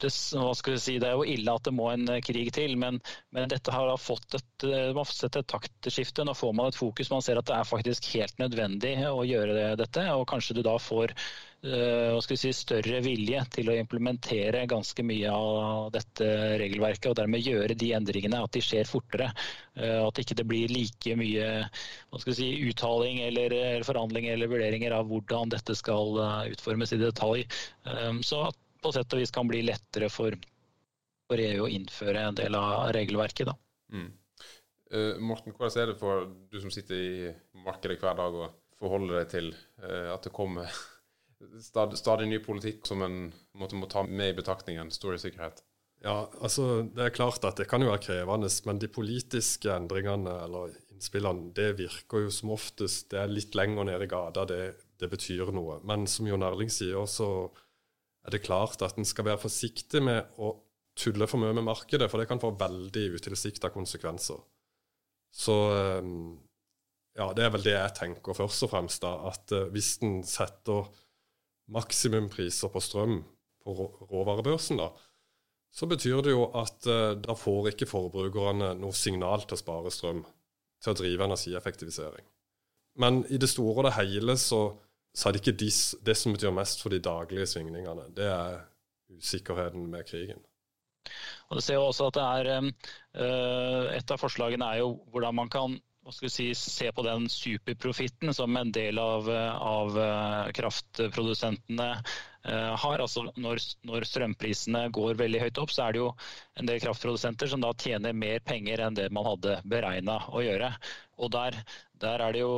hva 0.07 0.53
skal 0.55 0.75
vi 0.75 0.81
si, 0.83 0.97
det 1.01 1.09
er 1.09 1.17
jo 1.19 1.27
ille 1.27 1.55
at 1.55 1.67
det 1.67 1.73
må 1.75 1.89
en 1.91 2.07
krig 2.25 2.53
til, 2.55 2.77
men, 2.79 3.01
men 3.35 3.51
dette 3.51 3.73
har 3.73 3.91
fått 3.99 4.38
et, 4.38 4.65
man 4.65 5.01
har 5.01 5.12
sett 5.12 5.39
et 5.39 5.49
taktskifte. 5.49 6.23
Nå 6.27 6.35
får 6.38 6.55
man 6.55 6.71
et 6.71 6.79
fokus. 6.79 7.12
Man 7.12 7.25
ser 7.25 7.41
at 7.41 7.49
det 7.49 7.57
er 7.57 7.67
faktisk 7.67 8.09
helt 8.15 8.39
nødvendig 8.41 8.95
å 9.09 9.25
gjøre 9.27 9.75
dette. 9.79 10.07
Og 10.15 10.27
kanskje 10.29 10.59
du 10.59 10.63
da 10.65 10.77
får 10.81 11.15
Eh, 11.59 12.13
hva 12.15 12.19
skal 12.23 12.38
vi 12.38 12.39
si, 12.39 12.51
større 12.55 13.01
vilje 13.03 13.39
til 13.51 13.67
å 13.67 13.73
implementere 13.75 14.62
ganske 14.71 15.03
mye 15.03 15.31
av 15.33 15.89
dette 15.91 16.27
regelverket, 16.62 17.09
og 17.12 17.17
dermed 17.19 17.43
gjøre 17.43 17.75
de 17.75 17.89
endringene 17.97 18.39
at 18.45 18.53
de 18.55 18.62
skjer 18.63 18.88
fortere. 18.88 19.27
Eh, 19.75 19.97
at 19.99 20.21
ikke 20.23 20.38
det 20.39 20.45
blir 20.47 20.71
like 20.71 21.17
mye 21.19 21.49
hva 21.67 22.21
skal 22.21 22.31
vi 22.31 22.38
si, 22.38 22.49
uttaling 22.69 23.19
eller 23.25 23.83
forhandlinger 23.88 24.38
eller 24.38 24.53
vurderinger 24.53 24.95
av 24.95 25.12
hvordan 25.12 25.51
dette 25.51 25.75
skal 25.75 26.15
eh, 26.23 26.55
utformes 26.55 26.95
i 26.95 27.01
detalj. 27.03 27.43
Så 28.23 28.45
at 28.47 28.57
på 28.82 28.94
sett 28.96 29.13
og 29.15 29.22
vis 29.22 29.34
kan 29.36 29.50
bli 29.50 29.62
lettere 29.68 30.10
for, 30.13 30.36
for 31.30 31.42
EU 31.44 31.65
å 31.65 31.72
innføre 31.72 32.28
en 32.30 32.38
del 32.38 32.58
av 32.60 32.92
regelverket. 32.96 33.52
da. 33.52 33.58
Mm. 33.96 34.10
Uh, 34.89 35.15
Morten, 35.22 35.54
hvordan 35.54 35.84
er 35.84 35.92
det 35.92 36.00
for 36.00 36.30
du 36.50 36.58
som 36.62 36.74
sitter 36.74 36.98
i 36.98 37.34
markedet 37.65 38.00
hver 38.02 38.18
dag 38.18 38.38
og 38.39 38.56
forholder 38.80 39.20
deg 39.20 39.34
til 39.36 39.52
uh, 39.84 40.15
at 40.15 40.26
det 40.26 40.34
kommer 40.34 40.72
stadig, 41.70 42.00
stadig 42.00 42.30
ny 42.30 42.39
politikk 42.42 42.88
som 42.89 43.04
en 43.06 43.20
måte, 43.58 43.78
må 43.78 43.89
ta 43.92 44.04
med 44.08 44.34
i 44.34 44.38
betraktningen. 44.39 44.89
Stor 44.94 45.18
sikkerhet. 45.22 45.63
Ja, 46.00 46.30
altså 46.39 46.84
Det 46.96 47.04
er 47.04 47.15
klart 47.15 47.44
at 47.44 47.60
det 47.60 47.68
kan 47.68 47.84
jo 47.84 47.89
være 47.92 48.06
krevende, 48.06 48.50
men 48.65 48.80
de 48.80 48.88
politiske 48.88 49.72
endringene 49.74 50.36
eller 50.46 50.72
innspillene, 50.94 51.52
det 51.56 51.74
virker 51.80 52.26
jo 52.26 52.32
som 52.32 52.54
oftest 52.56 53.12
Det 53.12 53.20
er 53.20 53.32
litt 53.32 53.56
lenger 53.56 53.88
nede 53.88 54.08
i 54.08 54.12
gata, 54.12 54.46
det, 54.48 54.62
det 55.00 55.10
betyr 55.12 55.52
noe. 55.56 55.80
Men 55.84 56.08
som 56.08 56.28
Jon 56.28 56.46
Erling 56.46 56.72
sier, 56.72 57.04
så 57.06 57.50
er 58.30 58.38
det 58.38 58.46
klart 58.46 58.82
at 58.86 58.98
en 59.00 59.08
skal 59.08 59.28
være 59.28 59.42
forsiktig 59.42 60.02
med 60.06 60.39
å 60.39 60.54
tulle 61.00 61.28
for 61.30 61.42
mye 61.42 61.56
med 61.56 61.68
markedet, 61.68 62.10
for 62.12 62.22
det 62.22 62.30
kan 62.30 62.42
få 62.42 62.54
veldig 62.60 63.06
utilsikta 63.18 63.72
konsekvenser. 63.74 64.39
Så 65.36 65.56
ehm, 65.74 66.32
ja, 67.18 67.30
det 67.36 67.46
er 67.46 67.54
vel 67.54 67.65
det 67.65 67.76
jeg 67.76 67.96
tenker 67.98 68.38
først 68.38 68.65
og 68.65 68.74
fremst. 68.74 69.04
da, 69.04 69.13
At 69.30 69.54
eh, 69.56 69.70
hvis 69.74 69.98
en 70.06 70.22
setter 70.28 70.89
maksimumpriser 71.70 72.72
på 72.74 72.82
strøm 72.82 73.22
på 73.63 73.76
råvarebørsen, 74.10 74.82
da, 74.82 74.89
så 75.76 75.86
betyr 75.86 76.24
det 76.26 76.34
jo 76.34 76.48
at 76.58 76.88
uh, 76.89 77.13
da 77.22 77.36
får 77.38 77.68
ikke 77.72 77.86
forbrukerne 77.86 78.72
noe 78.80 78.96
signal 78.98 79.44
til 79.46 79.54
å 79.54 79.60
spare 79.60 79.92
strøm, 79.94 80.24
til 80.82 80.96
å 80.96 80.98
drive 80.98 81.28
energieffektivisering. 81.28 82.26
Men 83.04 83.22
i 83.30 83.38
det 83.38 83.52
store 83.52 83.76
og 83.76 83.86
det 83.86 83.94
hele 84.00 84.34
så, 84.42 84.63
så 85.15 85.30
er 85.30 85.36
det 85.36 85.41
ikke 85.41 85.60
de, 85.60 85.72
det 86.06 86.15
som 86.17 86.36
betyr 86.36 86.54
mest 86.56 86.84
for 86.84 86.93
de 86.93 87.02
daglige 87.04 87.48
svingningene. 87.50 88.10
Det 88.15 88.30
er 88.30 88.62
usikkerheten 89.17 89.89
med 89.89 90.06
krigen. 90.08 90.41
Og 91.50 91.58
du 91.58 91.65
ser 91.65 91.80
jo 91.80 91.88
også 91.89 92.10
at 92.10 92.17
det 92.19 92.26
er, 92.26 92.72
uh, 93.17 93.95
Et 93.95 94.12
av 94.12 94.22
forslagene 94.22 94.65
er 94.65 94.84
jo 94.84 94.98
hvordan 95.10 95.36
man 95.36 95.50
kan 95.50 95.80
si, 96.12 96.54
se 96.56 96.91
på 96.91 97.04
den 97.06 97.28
superprofitten 97.30 98.34
som 98.34 98.58
en 98.58 98.72
del 98.74 98.98
av, 98.98 99.28
av 99.30 99.98
eh, 100.00 100.52
kraftprodusentene 100.58 101.89
har. 102.82 103.04
Altså 103.04 103.28
når, 103.36 103.62
når, 103.86 104.08
strømprisene 104.08 104.88
går 104.95 105.19
veldig 105.19 105.43
høyt 105.43 105.60
opp, 105.62 105.74
så 105.76 105.86
er 105.86 105.93
det 105.93 106.02
jo 106.02 106.08
en 106.58 106.69
del 106.69 106.82
kraftprodusenter 106.82 107.52
som 107.52 107.62
da 107.62 107.74
tjener 107.78 108.15
mer 108.15 108.39
penger 108.41 108.82
enn 108.86 108.98
det 108.98 109.10
man 109.13 109.28
hadde 109.28 109.60
beregna 109.69 110.17
å 110.32 110.41
gjøre. 110.41 110.72
Og 111.19 111.34
der, 111.36 111.60
der, 112.02 112.26
er 112.26 112.34
det 112.34 112.41
jo 112.41 112.56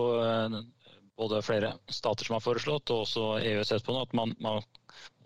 både 1.20 1.42
flere 1.46 1.74
stater 1.92 2.28
som 2.28 2.38
har 2.38 2.46
foreslått, 2.46 2.92
og 2.94 3.06
også 3.06 3.26
EU 3.46 3.66
sett 3.68 3.86
på 3.86 3.96
nå, 3.96 4.06
at 4.08 4.16
man, 4.18 4.34
man 4.42 4.62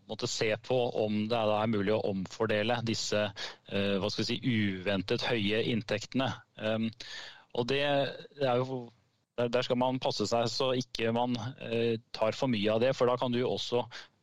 måtte 0.09 0.27
se 0.29 0.51
på 0.61 0.77
om 1.05 1.23
det 1.31 1.37
er 1.39 1.71
mulig 1.71 1.93
å 1.95 2.03
omfordele 2.11 2.79
disse 2.85 3.27
uh, 3.29 3.95
hva 4.01 4.11
skal 4.11 4.25
vi 4.25 4.27
si, 4.33 4.37
uventet 4.43 5.25
høye 5.29 5.63
inntektene. 5.71 6.29
Um, 6.61 6.89
og 7.55 7.69
det, 7.71 7.81
det 8.37 8.49
er 8.51 8.61
jo 8.61 8.85
der 9.35 9.65
skal 9.67 9.79
man 9.79 9.99
passe 9.99 10.27
seg 10.29 10.47
så 10.51 10.69
ikke 10.79 11.11
man 11.15 11.33
eh, 11.59 11.97
tar 12.15 12.35
for 12.37 12.47
mye 12.51 12.71
av 12.71 12.79
det, 12.83 12.93
for 12.95 13.09
da 13.11 13.17
kan 13.19 13.33
du 13.33 13.41
også 13.43 13.81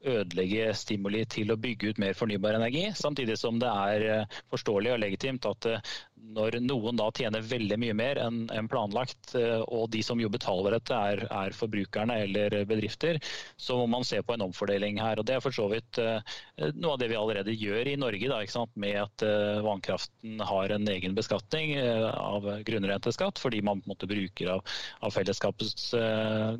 ødelegge 0.09 0.71
stimuli 0.77 1.25
til 1.31 1.53
å 1.53 1.59
bygge 1.61 1.93
ut 1.93 2.01
mer 2.03 2.17
fornybar 2.19 2.57
energi. 2.59 2.89
Samtidig 2.99 3.39
som 3.41 3.61
det 3.63 3.71
er 3.71 4.07
eh, 4.09 4.41
forståelig 4.53 4.95
og 4.95 5.03
legitimt 5.03 5.47
at 5.49 5.69
eh, 5.71 5.93
når 6.33 6.61
noen 6.63 6.99
da 6.99 7.09
tjener 7.15 7.43
veldig 7.45 7.79
mye 7.83 7.95
mer 7.99 8.21
enn 8.23 8.69
planlagt, 8.71 9.35
eh, 9.39 9.63
og 9.67 9.89
de 9.95 10.03
som 10.07 10.21
jo 10.23 10.31
betaler 10.33 10.77
dette 10.77 10.99
er, 11.13 11.25
er, 11.29 11.57
forbrukerne 11.57 12.19
eller 12.27 12.59
bedrifter, 12.69 13.19
så 13.61 13.79
må 13.81 13.89
man 13.97 14.07
se 14.07 14.21
på 14.23 14.37
en 14.37 14.47
omfordeling 14.49 15.01
her. 15.03 15.21
og 15.21 15.27
Det 15.29 15.37
er 15.37 15.45
for 15.45 15.55
så 15.55 15.69
vidt 15.73 15.99
noe 15.99 16.95
av 16.95 17.01
det 17.01 17.11
vi 17.11 17.19
allerede 17.19 17.55
gjør 17.57 17.91
i 17.93 17.97
Norge, 18.01 18.31
da, 18.31 18.67
med 18.81 18.99
at 19.03 19.25
vannkraften 19.65 20.41
har 20.47 20.75
en 20.75 20.89
egen 20.95 21.17
beskatning 21.17 21.75
av 21.83 22.47
grunnrenteskatt, 22.67 23.41
fordi 23.43 23.63
man 23.65 23.83
på 23.83 23.89
en 23.89 23.95
måte 23.95 24.09
bruker 24.11 24.55
av, 24.57 24.63
av 25.03 25.15
fellesskapets 25.15 25.91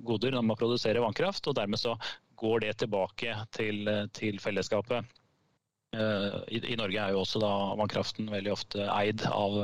goder 0.05 0.37
når 0.37 0.47
man 0.51 0.61
produserer 0.61 1.05
vannkraft. 1.05 1.49
og 1.49 1.57
dermed 1.59 1.81
så 1.81 1.97
går 2.43 2.65
det 2.67 2.77
tilbake 2.83 3.35
til, 3.55 3.89
til 4.19 4.41
fellesskapet. 4.43 5.07
Eh, 5.97 6.35
I, 6.49 6.61
I, 6.73 6.77
Norge 6.81 6.97
er 7.03 7.13
jo 7.13 7.21
også 7.21 7.41
da 7.43 7.51
vannkraften 7.77 8.31
veldig 8.33 8.53
ofte 8.55 8.87
eid 8.95 9.27
av, 9.29 9.59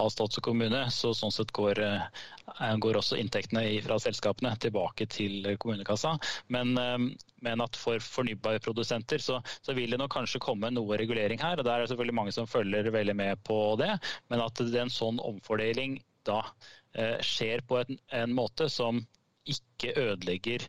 av 0.00 0.08
stat 0.14 0.38
og 0.40 0.44
kommune. 0.46 0.80
så 0.94 1.10
Sånn 1.16 1.34
sett 1.34 1.52
går, 1.56 1.80
eh, 1.84 2.70
går 2.80 2.96
også 3.00 3.18
inntektene 3.20 3.66
fra 3.84 3.98
selskapene 4.00 4.54
tilbake 4.64 5.04
til 5.12 5.50
kommunekassa. 5.60 6.14
Men, 6.54 6.72
eh, 6.80 6.96
men 7.44 7.64
at 7.64 7.76
for 7.76 8.00
fornybarprodusenter 8.00 9.20
så, 9.20 9.42
så 9.60 9.76
vil 9.76 9.92
det 9.92 10.00
nok 10.00 10.14
kanskje 10.16 10.40
komme 10.46 10.72
noe 10.72 10.96
regulering 11.00 11.42
her. 11.44 11.60
og 11.60 11.68
Der 11.68 11.76
er 11.76 11.84
det 11.84 11.92
selvfølgelig 11.92 12.20
mange 12.22 12.36
som 12.38 12.48
følger 12.48 12.88
veldig 12.94 13.16
med 13.20 13.44
på 13.44 13.60
det. 13.82 13.92
Men 14.32 14.46
at 14.46 14.64
det 14.64 14.80
en 14.86 14.94
sånn 14.94 15.20
omfordeling 15.20 16.00
da 16.28 16.42
skjer 17.22 17.60
på 17.68 17.76
en, 17.78 17.98
en 18.16 18.32
måte 18.34 18.66
som 18.72 18.96
ikke 19.48 19.92
ødelegger 20.00 20.64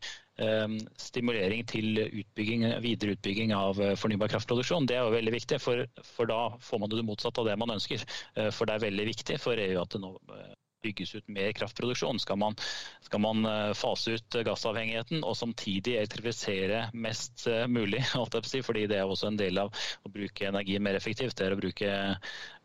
stimulering 0.99 1.65
til 1.67 1.99
utbygging, 2.05 2.63
videre 2.83 3.15
utbygging 3.17 3.53
av 3.55 3.79
eh, 3.83 3.95
fornybar 3.99 4.31
kraftproduksjon. 4.31 4.87
Det 4.87 4.95
er 4.97 5.03
jo 5.05 5.15
veldig 5.17 5.35
viktig, 5.35 5.59
for, 5.63 5.83
for, 6.15 6.29
da 6.29 6.55
får 6.63 6.81
man 6.83 6.93
det 6.93 7.05
motsatte 7.07 7.43
av 7.43 7.49
det 7.49 7.57
man 7.59 7.75
ønsker. 7.75 8.05
Eh, 8.35 8.49
for 8.55 8.69
det 8.69 8.77
er 8.77 8.85
veldig 8.87 9.05
viktig 9.11 9.39
for 9.41 9.59
EU 9.59 9.77
at 9.81 9.95
det 9.95 10.01
nå 10.03 10.13
eh, 10.35 10.53
bygges 10.85 11.11
ut 11.17 11.31
mer 11.35 11.51
kraftproduksjon? 11.57 12.21
Skal 12.23 12.39
man, 12.39 12.55
skal 13.03 13.19
man 13.19 13.47
fase 13.75 14.13
ut 14.15 14.37
gassavhengigheten 14.47 15.25
og 15.27 15.35
samtidig 15.35 15.97
elektrifisere 15.99 16.85
mest 16.95 17.49
mulig? 17.67 17.99
fordi 18.69 18.85
det 18.87 19.01
er 19.01 19.09
også 19.11 19.27
en 19.27 19.41
del 19.41 19.59
av 19.59 19.73
å 20.07 20.13
bruke 20.13 20.47
energi 20.47 20.79
mer 20.79 20.95
effektivt. 20.95 21.35
Det 21.35 21.49
er 21.49 21.57
å 21.57 21.59
bruke, 21.59 21.97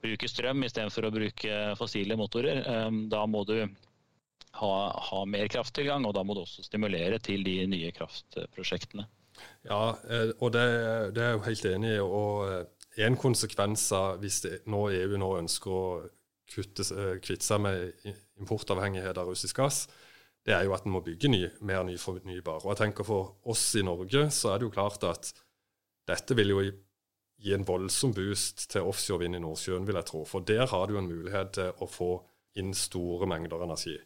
bruke 0.04 0.30
strøm 0.30 0.62
istedenfor 0.62 1.08
å 1.08 1.12
bruke 1.16 1.58
fossile 1.80 2.14
motorer. 2.20 2.62
Da 3.10 3.24
må 3.26 3.42
du 3.50 3.56
ha, 4.60 4.72
ha 5.08 5.24
mer 5.26 5.50
krafttilgang, 5.50 6.06
og 6.06 6.14
da 6.16 6.22
må 6.26 6.36
du 6.36 6.44
også 6.44 6.64
stimulere 6.66 7.18
til 7.22 7.44
de 7.46 7.58
nye 7.70 7.92
kraftprosjektene. 7.96 9.06
Ja, 9.66 9.94
og 10.38 10.52
det, 10.54 10.64
det 11.16 11.22
er 11.22 11.32
jeg 11.32 11.38
jo 11.38 11.46
helt 11.48 11.64
enig 11.72 11.92
i. 11.96 12.00
og 12.00 13.00
En 13.02 13.18
konsekvens 13.18 13.88
av 13.96 14.20
hvis 14.22 14.40
det, 14.44 14.60
nå 14.70 14.86
EU 14.94 15.18
nå 15.18 15.30
ønsker 15.40 15.74
å 15.74 15.84
eh, 16.04 17.16
kvitte 17.18 17.42
seg 17.42 17.62
med 17.64 18.10
importavhengighet 18.40 19.18
av 19.18 19.32
russisk 19.32 19.58
gass, 19.58 19.84
det 20.44 20.54
er 20.54 20.66
jo 20.66 20.74
at 20.76 20.84
en 20.84 20.92
må 20.92 21.00
bygge 21.02 21.30
ny, 21.32 21.42
mer 21.64 21.82
ny 21.88 21.96
fornybar. 21.98 22.62
Og 22.62 22.74
jeg 22.74 22.82
tenker 22.82 23.06
For 23.08 23.34
oss 23.50 23.64
i 23.80 23.84
Norge 23.86 24.28
så 24.34 24.52
er 24.52 24.60
det 24.60 24.68
jo 24.68 24.74
klart 24.74 25.06
at 25.08 25.32
dette 26.06 26.36
vil 26.36 26.52
jo 26.52 26.64
gi 27.40 27.54
en 27.56 27.64
voldsom 27.66 28.12
boost 28.14 28.68
til 28.72 28.86
offshore 28.86 29.24
vind 29.24 29.38
i 29.38 29.42
Nordsjøen, 29.42 29.86
vil 29.88 29.98
jeg 29.98 30.08
tro. 30.08 30.22
For 30.28 30.44
der 30.44 30.68
har 30.70 30.86
du 30.86 30.98
en 30.98 31.08
mulighet 31.08 31.56
til 31.56 31.72
å 31.80 31.88
få 31.90 32.12
inn 32.60 32.74
store 32.76 33.26
mengder 33.28 33.64
energi. 33.64 33.96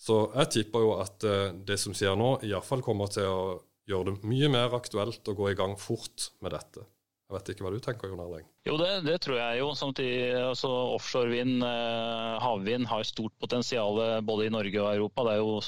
Så 0.00 0.22
jeg 0.32 0.52
tipper 0.54 0.86
jo 0.86 0.94
at 1.00 1.26
eh, 1.28 1.50
det 1.66 1.76
som 1.80 1.96
skjer 1.96 2.16
nå, 2.16 2.38
iallfall 2.48 2.84
kommer 2.84 3.10
til 3.12 3.28
å 3.28 3.42
gjøre 3.90 4.14
det 4.14 4.30
mye 4.30 4.48
mer 4.52 4.72
aktuelt 4.78 5.28
å 5.28 5.36
gå 5.36 5.50
i 5.50 5.58
gang 5.58 5.76
fort 5.80 6.30
med 6.40 6.54
dette. 6.56 6.86
Jeg 7.30 7.36
vet 7.36 7.52
ikke 7.52 7.62
hva 7.66 7.70
du 7.70 7.82
tenker, 7.84 8.10
Jon 8.10 8.22
Erling? 8.24 8.46
Jo, 8.66 8.74
det, 8.80 8.88
det, 9.06 9.20
tror 9.22 9.36
jeg 9.38 9.60
jo. 9.60 9.68
Samtidig, 9.78 10.32
altså, 10.40 10.70
Offshorevind, 10.96 11.62
eh, 11.62 12.40
havvind, 12.42 12.88
har 12.90 13.06
stort 13.06 13.36
potensial 13.42 14.00
både 14.26 14.48
i 14.48 14.54
Norge 14.56 14.82
og 14.82 14.90
Europa. 14.96 15.28
Det 15.28 15.36
er 15.36 15.44
jo 15.44 15.60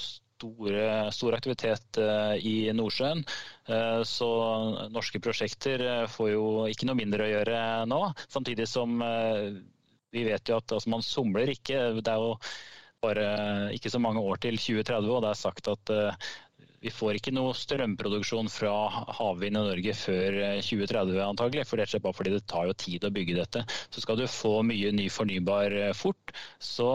store, 0.42 0.86
stor 1.14 1.36
aktivitet 1.36 2.00
eh, 2.02 2.34
i 2.42 2.56
Nordsjøen. 2.74 3.22
Eh, 3.68 4.02
så 4.08 4.30
norske 4.92 5.20
prosjekter 5.22 5.84
eh, 5.86 6.08
får 6.10 6.32
jo 6.34 6.46
ikke 6.70 6.88
noe 6.88 6.98
mindre 6.98 7.26
å 7.26 7.32
gjøre 7.36 7.62
nå. 7.90 8.02
Samtidig 8.32 8.68
som 8.70 9.02
eh, 9.06 9.52
vi 10.12 10.26
vet 10.28 10.48
jo 10.48 10.58
at 10.58 10.74
altså, 10.74 10.92
man 10.92 11.04
somler 11.06 11.52
ikke. 11.54 11.84
Det 12.00 12.12
er 12.12 12.22
jo 12.22 12.36
bare 13.02 13.26
ikke 13.74 13.90
så 13.92 14.00
mange 14.02 14.22
år 14.22 14.40
til 14.42 14.58
2030, 14.60 15.10
og 15.10 15.22
det 15.24 15.32
er 15.32 15.42
sagt 15.42 15.68
at 15.72 15.92
eh, 15.92 16.32
vi 16.82 16.90
får 16.90 17.18
ikke 17.18 17.32
noe 17.34 17.54
strømproduksjon 17.54 18.48
fra 18.50 18.72
havvind 19.18 19.54
i 19.58 19.62
Norge 19.62 19.94
før 19.94 20.38
2030 20.66 21.16
eh, 21.18 21.24
antagelig, 21.26 21.66
for 21.68 21.78
det 21.78 21.86
er 21.88 22.04
bare 22.04 22.18
fordi 22.18 22.34
det 22.34 22.44
tar 22.50 22.68
jo 22.70 22.76
tid 22.84 23.06
å 23.06 23.12
bygge 23.14 23.38
dette. 23.38 23.64
Så 23.94 24.04
skal 24.04 24.18
du 24.18 24.26
få 24.30 24.54
mye 24.66 24.94
ny 24.94 25.08
fornybar 25.14 25.76
eh, 25.78 25.92
fort, 25.98 26.34
så, 26.62 26.90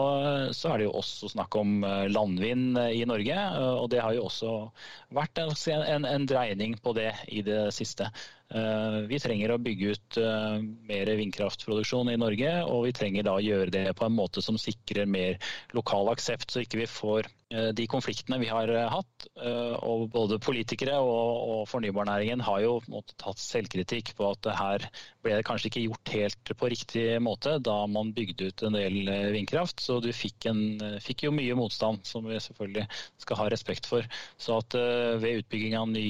så 0.56 0.72
er 0.72 0.80
det 0.80 0.88
jo 0.88 0.96
også 1.00 1.32
snakk 1.34 1.56
om 1.60 1.84
landvind 2.12 2.80
i 2.88 3.04
Norge. 3.08 3.44
Og 3.82 3.88
det 3.92 4.02
har 4.04 4.16
jo 4.16 4.26
også 4.28 4.56
vært 5.16 5.40
en, 5.44 5.54
en, 5.84 6.08
en 6.08 6.28
dreining 6.28 6.76
på 6.84 6.96
det 6.96 7.12
i 7.32 7.44
det 7.44 7.68
siste. 7.76 8.08
Vi 9.08 9.18
trenger 9.20 9.52
å 9.52 9.58
bygge 9.60 9.90
ut 9.92 10.18
mer 10.88 11.10
vindkraftproduksjon 11.18 12.08
i 12.08 12.16
Norge, 12.16 12.52
og 12.64 12.86
vi 12.86 12.94
trenger 12.96 13.26
da 13.26 13.34
å 13.36 13.42
gjøre 13.44 13.74
det 13.74 13.82
på 13.98 14.06
en 14.06 14.16
måte 14.16 14.40
som 14.40 14.56
sikrer 14.56 15.04
mer 15.04 15.36
lokal 15.76 16.08
aksept, 16.14 16.48
så 16.54 16.64
ikke 16.64 16.80
vi 16.80 16.88
får 16.88 17.28
Eh, 17.48 17.70
de 17.72 17.86
konfliktene 17.88 18.36
vi 18.42 18.48
har 18.52 18.68
eh, 18.68 18.90
hatt, 18.92 19.26
eh, 19.40 19.76
og 19.88 20.10
både 20.12 20.36
politikere 20.44 20.98
og, 21.00 21.62
fornybarnæringen 21.70 22.42
har 22.44 22.60
jo 22.60 22.74
tatt 23.16 23.40
selvkritikk 23.40 24.12
på 24.18 24.26
at 24.28 24.48
her 24.58 24.84
ble 25.24 25.38
det 25.38 25.46
kanskje 25.48 25.70
ikke 25.70 25.84
gjort 25.86 26.12
helt 26.12 26.52
på 26.60 26.68
riktig 26.68 27.06
måte 27.24 27.54
da 27.64 27.78
man 27.88 28.12
bygde 28.16 28.50
ut 28.50 28.64
en 28.68 28.76
del 28.76 29.08
vindkraft. 29.32 29.80
Så 29.80 29.96
du 30.04 30.10
fikk, 30.12 30.44
en, 30.50 31.00
fikk 31.04 31.24
jo 31.24 31.32
mye 31.32 31.56
motstand, 31.56 32.04
som 32.08 32.28
vi 32.28 32.36
selvfølgelig 32.36 32.84
skal 33.24 33.40
ha 33.40 33.48
respekt 33.52 33.88
for. 33.88 34.04
Så 34.36 34.60
at 34.60 34.76
ved 34.76 35.42
utbygging 35.42 35.76
av 35.80 35.88
ny, 35.92 36.06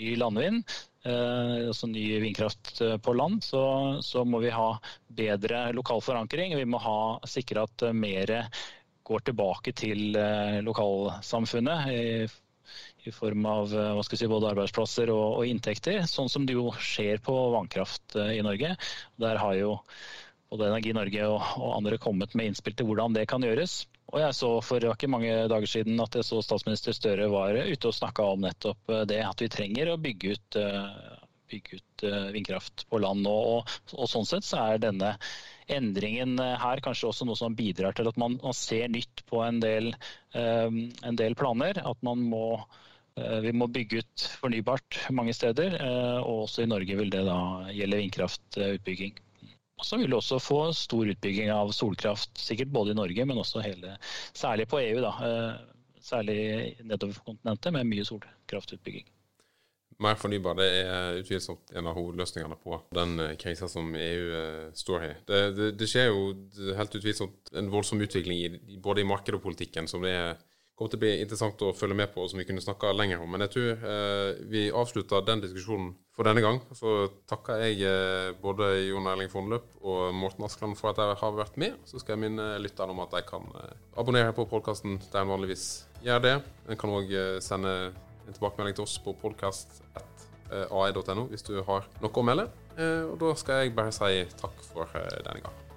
ny 0.00 0.14
landvind, 0.20 0.76
altså 1.00 1.88
ny 1.88 2.02
vindkraft 2.20 2.74
på 3.00 3.12
land, 3.16 3.38
så, 3.40 3.62
så, 4.04 4.20
må 4.28 4.42
vi 4.42 4.50
ha 4.52 4.74
bedre 5.08 5.70
lokal 5.72 6.02
forankring. 6.04 6.52
Vi 6.58 6.66
må 6.68 6.80
ha, 6.84 6.98
sikre 7.24 7.64
at 7.64 7.86
mer 7.96 8.34
går 9.10 9.26
tilbake 9.30 9.74
til 9.76 10.14
eh, 10.18 10.60
lokalsamfunnet. 10.66 11.90
I, 13.00 13.10
form 13.10 13.46
av 13.48 13.72
eh, 13.74 14.00
si, 14.12 14.28
både 14.30 14.52
arbeidsplasser 14.52 15.10
og, 15.10 15.40
og, 15.40 15.44
inntekter, 15.48 16.04
sånn 16.06 16.30
som 16.30 16.44
det 16.46 16.54
jo 16.58 16.68
skjer 16.78 17.22
på 17.24 17.34
vannkraft 17.56 18.18
eh, 18.20 18.36
i 18.38 18.44
Norge. 18.46 18.76
Der 19.20 19.40
har 19.42 19.56
jo 19.58 19.78
både 20.50 20.66
Energi 20.68 20.92
Norge 20.96 21.26
og, 21.30 21.40
og, 21.60 21.70
andre 21.76 21.98
kommet 22.02 22.34
med 22.38 22.50
innspill 22.50 22.74
til 22.76 22.88
hvordan 22.90 23.14
det 23.16 23.28
kan 23.30 23.44
gjøres. 23.46 23.84
Og 24.10 24.18
jeg 24.18 24.34
så 24.34 24.50
For 24.66 24.82
ikke 24.90 25.10
mange 25.10 25.30
dager 25.50 25.70
siden 25.70 26.02
at 26.02 26.16
jeg 26.18 26.26
så 26.26 26.40
statsminister 26.42 26.96
Støre 26.96 27.30
var 27.30 27.54
ute 27.54 27.90
og 27.90 27.94
snakka 27.94 28.26
om 28.32 28.42
nettopp 28.42 28.94
det, 29.06 29.22
at 29.22 29.42
vi 29.42 29.50
trenger 29.52 29.92
å 29.92 30.00
bygge 30.02 30.34
ut, 30.34 30.58
bygge 31.52 31.78
ut 31.78 32.04
vindkraft 32.34 32.88
på 32.90 32.98
land. 33.04 33.28
Og, 33.30 33.60
og, 33.60 33.94
og 33.94 34.10
sånn 34.10 34.26
sett 34.26 34.48
så 34.48 34.64
er 34.64 34.82
denne 34.82 35.14
endringen 35.70 36.34
eh, 36.42 36.58
her 36.58 36.82
kanskje 36.82 37.12
også 37.12 37.28
noe 37.28 37.38
som 37.38 37.54
bidrar 37.54 37.94
til 37.94 38.10
at 38.10 38.18
man, 38.18 38.40
man 38.42 38.56
ser 38.56 38.90
nytt 38.90 39.22
på 39.30 39.44
en 39.46 39.62
del, 39.62 39.92
en 40.34 41.18
del, 41.22 41.38
planer. 41.38 41.78
At 41.86 42.02
man 42.06 42.26
må, 42.26 42.58
vi 43.14 43.54
må 43.54 43.70
bygge 43.70 44.02
ut 44.02 44.28
fornybart 44.42 45.04
mange 45.14 45.34
steder. 45.36 45.78
Og 46.24 46.48
også 46.48 46.66
i 46.66 46.70
Norge 46.74 46.98
vil 46.98 47.14
det 47.14 47.22
da 47.30 47.40
gjelde 47.70 48.02
vindkraftutbygging. 48.02 49.18
Så 49.86 49.98
vil 50.00 50.10
du 50.10 50.18
også 50.18 50.40
få 50.42 50.60
stor 50.76 51.10
utbygging 51.12 51.50
av 51.54 51.72
solkraft, 51.76 52.32
sikkert 52.38 52.72
både 52.74 52.94
i 52.94 52.98
Norge, 52.98 53.26
men 53.26 53.40
også 53.40 53.62
hele, 53.64 53.96
særlig 54.32 54.68
på 54.70 54.82
EU. 54.82 55.00
da, 55.04 55.14
uh, 55.20 55.76
Særlig 56.00 56.78
nedover 56.80 57.18
kontinentet, 57.26 57.74
med 57.76 57.84
mye 57.84 58.04
solkraftutbygging. 58.08 59.04
Mer 60.00 60.16
fornybar 60.16 60.56
det 60.56 60.68
er 60.80 61.18
utvilsomt 61.20 61.74
en 61.76 61.90
av 61.90 61.96
hovedløsningene 61.98 62.56
på 62.62 62.78
den 62.96 63.20
eh, 63.20 63.34
krisa 63.40 63.68
som 63.68 63.90
EU 63.92 64.30
eh, 64.38 64.70
står 64.72 65.04
i. 65.04 65.10
Det, 65.28 65.40
det, 65.58 65.66
det, 65.76 65.88
skjer 65.90 66.08
jo 66.08 66.30
helt 66.78 66.96
utvilsomt 66.96 67.52
en 67.60 67.68
voldsom 67.72 68.00
utvikling 68.00 68.40
i, 68.40 68.78
både 68.80 69.04
i 69.04 69.08
markedet 69.08 69.36
og 69.36 69.44
politikken 69.44 69.90
som 69.90 70.06
det 70.06 70.14
kommer 70.80 70.94
til 70.94 70.96
å 70.96 71.04
bli 71.04 71.20
interessant 71.20 71.60
å 71.60 71.74
følge 71.76 71.96
med 71.98 72.08
på, 72.14 72.22
og 72.24 72.30
som 72.32 72.40
vi 72.40 72.46
kunne 72.48 72.64
snakka 72.64 72.94
lenger 72.96 73.20
om. 73.20 73.28
Men 73.28 73.44
jeg 73.44 73.52
tror 73.52 73.68
eh, 73.92 74.40
vi 74.48 74.72
avslutter 74.72 75.20
den 75.26 75.42
diskusjonen 75.44 75.92
for 76.16 76.24
denne 76.24 76.40
gang. 76.44 76.60
Så 76.76 77.10
takker 77.28 77.60
jeg 77.66 77.74
eh, 77.84 78.32
både 78.40 78.64
Jon 78.86 79.08
Erling 79.12 79.28
Fonløp 79.32 79.66
og 79.84 80.14
Morten 80.16 80.44
Askeland 80.48 80.76
for 80.80 80.88
at 80.92 80.98
jeg 81.02 81.08
har 81.20 81.32
vært 81.36 81.56
med. 81.60 81.72
Så 81.84 82.00
skal 82.00 82.16
jeg 82.16 82.24
minne 82.24 82.46
lytterne 82.64 82.92
om 82.96 83.04
at 83.04 83.12
de 83.12 83.20
kan 83.28 83.44
eh, 83.60 83.76
abonnere 84.00 84.32
på 84.36 84.48
podkasten 84.48 84.96
der 85.10 85.20
en 85.20 85.32
vanligvis 85.34 85.64
gjør 86.04 86.20
det. 86.24 86.42
En 86.68 86.76
kan 86.80 86.90
òg 86.96 87.12
eh, 87.12 87.40
sende 87.44 87.92
en 88.24 88.32
tilbakemelding 88.32 88.74
til 88.78 88.84
oss 88.86 88.96
på 89.04 89.12
podkast.ai.no 89.20 91.24
hvis 91.28 91.44
du 91.44 91.60
har 91.60 91.84
noe 92.00 92.12
å 92.12 92.24
melde. 92.24 92.48
Eh, 92.78 93.04
og 93.04 93.18
da 93.20 93.34
skal 93.36 93.66
jeg 93.66 93.76
bare 93.76 93.92
si 93.92 94.24
takk 94.40 94.56
for 94.72 94.88
eh, 94.96 95.20
denne 95.26 95.44
gang. 95.44 95.69